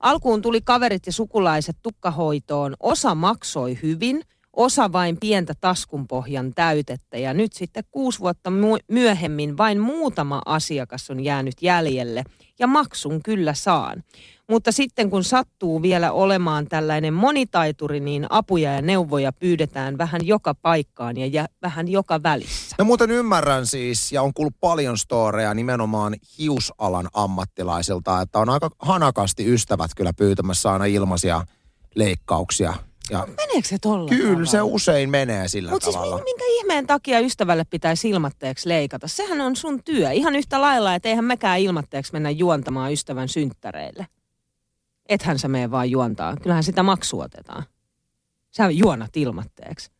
Alkuun 0.00 0.42
tuli 0.42 0.60
kaverit 0.60 1.06
ja 1.06 1.12
sukulaiset 1.12 1.76
tukkahoitoon, 1.82 2.76
osa 2.80 3.14
maksoi 3.14 3.78
hyvin, 3.82 4.22
osa 4.56 4.92
vain 4.92 5.16
pientä 5.20 5.54
taskunpohjan 5.60 6.52
täytettä 6.54 7.18
ja 7.18 7.34
nyt 7.34 7.52
sitten 7.52 7.84
kuusi 7.90 8.20
vuotta 8.20 8.52
myöhemmin 8.88 9.56
vain 9.56 9.80
muutama 9.80 10.42
asiakas 10.46 11.10
on 11.10 11.20
jäänyt 11.20 11.62
jäljelle 11.62 12.24
ja 12.58 12.66
maksun 12.66 13.22
kyllä 13.22 13.54
saan. 13.54 14.02
Mutta 14.48 14.72
sitten 14.72 15.10
kun 15.10 15.24
sattuu 15.24 15.82
vielä 15.82 16.12
olemaan 16.12 16.66
tällainen 16.66 17.14
monitaituri, 17.14 18.00
niin 18.00 18.26
apuja 18.30 18.72
ja 18.72 18.82
neuvoja 18.82 19.32
pyydetään 19.32 19.98
vähän 19.98 20.20
joka 20.26 20.54
paikkaan 20.54 21.16
ja 21.16 21.46
vähän 21.62 21.88
joka 21.88 22.22
välissä. 22.22 22.76
Mä 22.78 22.84
muuten 22.84 23.10
ymmärrän 23.10 23.66
siis, 23.66 24.12
ja 24.12 24.22
on 24.22 24.34
kuullut 24.34 24.60
paljon 24.60 24.98
storeja 24.98 25.54
nimenomaan 25.54 26.14
hiusalan 26.38 27.08
ammattilaisilta, 27.12 28.20
että 28.20 28.38
on 28.38 28.48
aika 28.48 28.70
hanakasti 28.78 29.52
ystävät 29.52 29.90
kyllä 29.96 30.12
pyytämässä 30.12 30.72
aina 30.72 30.84
ilmaisia 30.84 31.46
leikkauksia. 31.94 32.74
Ja 33.10 33.26
Meneekö 33.36 33.68
se 33.68 33.78
tolla 33.78 34.08
kyllä 34.08 34.46
se 34.46 34.56
tavalla? 34.56 34.74
usein 34.74 35.10
menee 35.10 35.48
sillä 35.48 35.70
Mutta 35.70 35.84
siis 35.84 35.96
tavalla. 35.96 36.16
min- 36.16 36.24
minkä 36.24 36.44
ihmeen 36.48 36.86
takia 36.86 37.20
ystävälle 37.20 37.64
pitäisi 37.70 38.10
ilmatteeksi 38.10 38.68
leikata? 38.68 39.08
Sehän 39.08 39.40
on 39.40 39.56
sun 39.56 39.84
työ. 39.84 40.10
Ihan 40.10 40.36
yhtä 40.36 40.60
lailla, 40.60 40.94
että 40.94 41.08
eihän 41.08 41.24
mekään 41.24 41.60
ilmatteeksi 41.60 42.12
mennä 42.12 42.30
juontamaan 42.30 42.92
ystävän 42.92 43.28
synttäreille. 43.28 44.06
Ethän 45.08 45.38
sä 45.38 45.48
mene 45.48 45.70
vaan 45.70 45.90
juontaa. 45.90 46.36
Kyllähän 46.36 46.64
sitä 46.64 46.82
maksua 46.82 47.24
otetaan. 47.24 47.62
Sä 48.50 48.70
juonat 48.70 49.16
ilmatteeksi. 49.16 49.90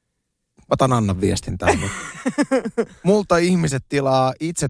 Mä 0.72 0.74
otan 0.74 0.92
Annan 0.92 1.20
viestin 1.20 1.58
tänne. 1.58 1.90
Multa 3.02 3.36
ihmiset 3.36 3.84
tilaa 3.88 4.32
itse 4.40 4.66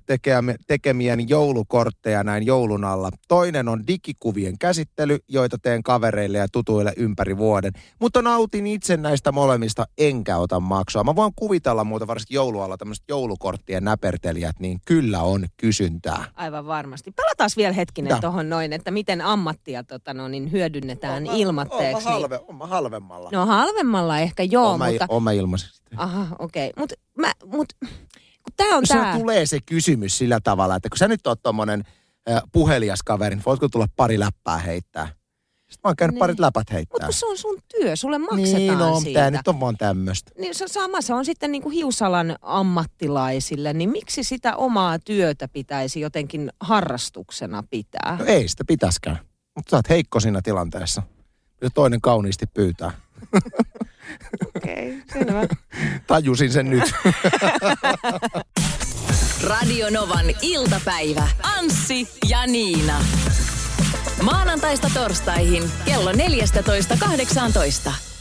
tekemiäni 0.67 1.27
joulukortteja 1.29 2.25
näin 2.25 2.47
joulun 2.47 2.85
alla. 2.85 3.11
Toinen 3.29 3.69
on 3.69 3.87
digikuvien 3.87 4.59
käsittely, 4.59 5.19
joita 5.29 5.59
teen 5.59 5.83
kavereille 5.83 6.39
ja 6.39 6.47
tutuille 6.53 6.93
ympäri 6.97 7.37
vuoden. 7.37 7.73
Mutta 8.01 8.23
nautin 8.23 8.67
itse 8.67 8.97
näistä 8.97 9.33
molemmista, 9.33 9.85
enkä 9.99 10.37
ota 10.37 10.61
maksua. 10.61 11.05
Mä 11.05 11.17
voin 11.17 11.33
kuvitella 11.37 11.85
muuta 11.85 12.07
varsinkin 12.07 12.35
joulualla 12.35 12.77
tämmöiset 12.77 13.05
joulukorttien 13.09 13.85
näpertelijät, 13.85 14.61
niin 14.61 14.79
kyllä 14.85 15.23
on 15.23 15.47
kysyntää. 15.57 16.25
Aivan 16.35 16.67
varmasti. 16.67 17.13
Palataan 17.13 17.51
vielä 17.57 17.73
hetkinen 17.73 18.21
tuohon 18.21 18.51
noin, 18.51 18.73
että 18.73 18.91
miten 18.91 19.21
ammattia 19.21 19.85
tota, 19.85 20.15
no, 20.15 20.29
niin 20.29 20.53
hyödynnetään 20.53 21.27
ilmatteeksi. 21.27 21.85
Oon 21.85 21.93
mä, 21.93 22.11
niin- 22.11 22.21
halve, 22.21 22.41
oon 22.49 22.57
mä 22.57 22.67
halvemmalla. 22.67 23.29
No 23.33 23.47
halvemmalla 23.47 24.19
ehkä 24.19 24.43
joo, 24.43 24.69
oon, 24.69 24.79
mä, 24.79 24.91
mutta... 24.91 25.07
oon 25.09 25.23
mä 25.23 25.33
ilmaiseksi. 25.33 25.83
Aha, 25.97 26.37
okei. 26.39 26.71
Okay. 26.71 26.81
Mutta 26.83 26.95
mut, 27.47 27.73
kun 28.43 28.53
tää 28.57 28.77
on 28.77 28.85
tää... 28.89 29.19
tulee 29.19 29.47
se 29.47 29.59
kysymys 29.67 30.19
sillä 30.19 30.41
tavalla, 30.45 30.77
että 30.77 30.89
kun 30.89 30.99
sä 30.99 31.09
nyt 31.09 31.27
oot 31.27 31.43
tommonen 31.43 31.85
äh, 32.31 32.43
puhelias 32.53 33.03
kaveri, 33.03 33.37
niin 33.37 33.43
voitko 33.47 33.69
tulla 33.69 33.87
pari 33.97 34.19
läppää 34.19 34.59
heittää? 34.59 35.07
Sitten 35.73 35.81
mä 35.85 35.89
oon 35.89 35.97
käynyt 35.97 36.15
Niin. 36.15 36.19
parit 36.19 36.39
läpät 36.39 36.61
Mutta 36.61 36.75
heittää. 36.75 37.07
kun 37.07 37.13
se 37.13 37.27
on 37.27 37.39
sun 37.39 37.59
työ, 37.69 37.97
sulle 37.97 38.19
maksetaan 38.19 38.57
niin, 38.57 38.79
no, 38.79 39.01
siitä. 39.01 39.21
tää 39.21 39.31
nyt 39.31 39.49
on 39.49 39.61
vaan 39.61 39.77
tämmöstä. 39.77 40.31
Niin 40.39 40.55
se 40.55 40.69
sama 40.69 41.01
se 41.01 41.15
on 41.15 41.25
sitten 41.25 41.53
niin 41.53 41.63
kuin 41.63 41.73
hiusalan 41.73 42.37
ammattilaisille, 42.43 43.73
niin 43.73 43.91
miksi 43.91 44.25
sitä 44.25 44.57
omaa 44.57 44.99
työtä 44.99 45.49
pitäisi 45.49 46.01
jotenkin 46.01 46.51
harrastuksena 46.61 47.65
pitää? 47.71 48.17
No 48.19 48.25
ei 48.25 48.49
sitä 48.49 48.65
pitäskään. 48.67 49.19
Mutta 49.57 49.71
sä 49.71 49.77
oot 49.77 49.89
heikko 49.89 50.21
siinä 50.21 50.41
tilanteessa. 50.43 51.03
Ja 51.63 51.71
toinen 51.71 52.01
kauniisti 52.01 52.47
pyytää. 52.47 52.91
Okei, 54.57 54.89
okay, 54.89 55.03
selvä. 55.13 55.47
Tajusin 56.07 56.53
sen 56.53 56.71
nyt. 56.71 56.95
Radio 59.45 59.91
Novan 59.91 60.27
iltapäivä. 60.43 61.29
Anssi 61.43 62.09
ja 62.29 62.47
Niina. 62.47 63.05
Maanantaista 64.23 64.91
torstaihin 64.95 65.63
kello 65.85 66.13
14.18. 66.13 68.12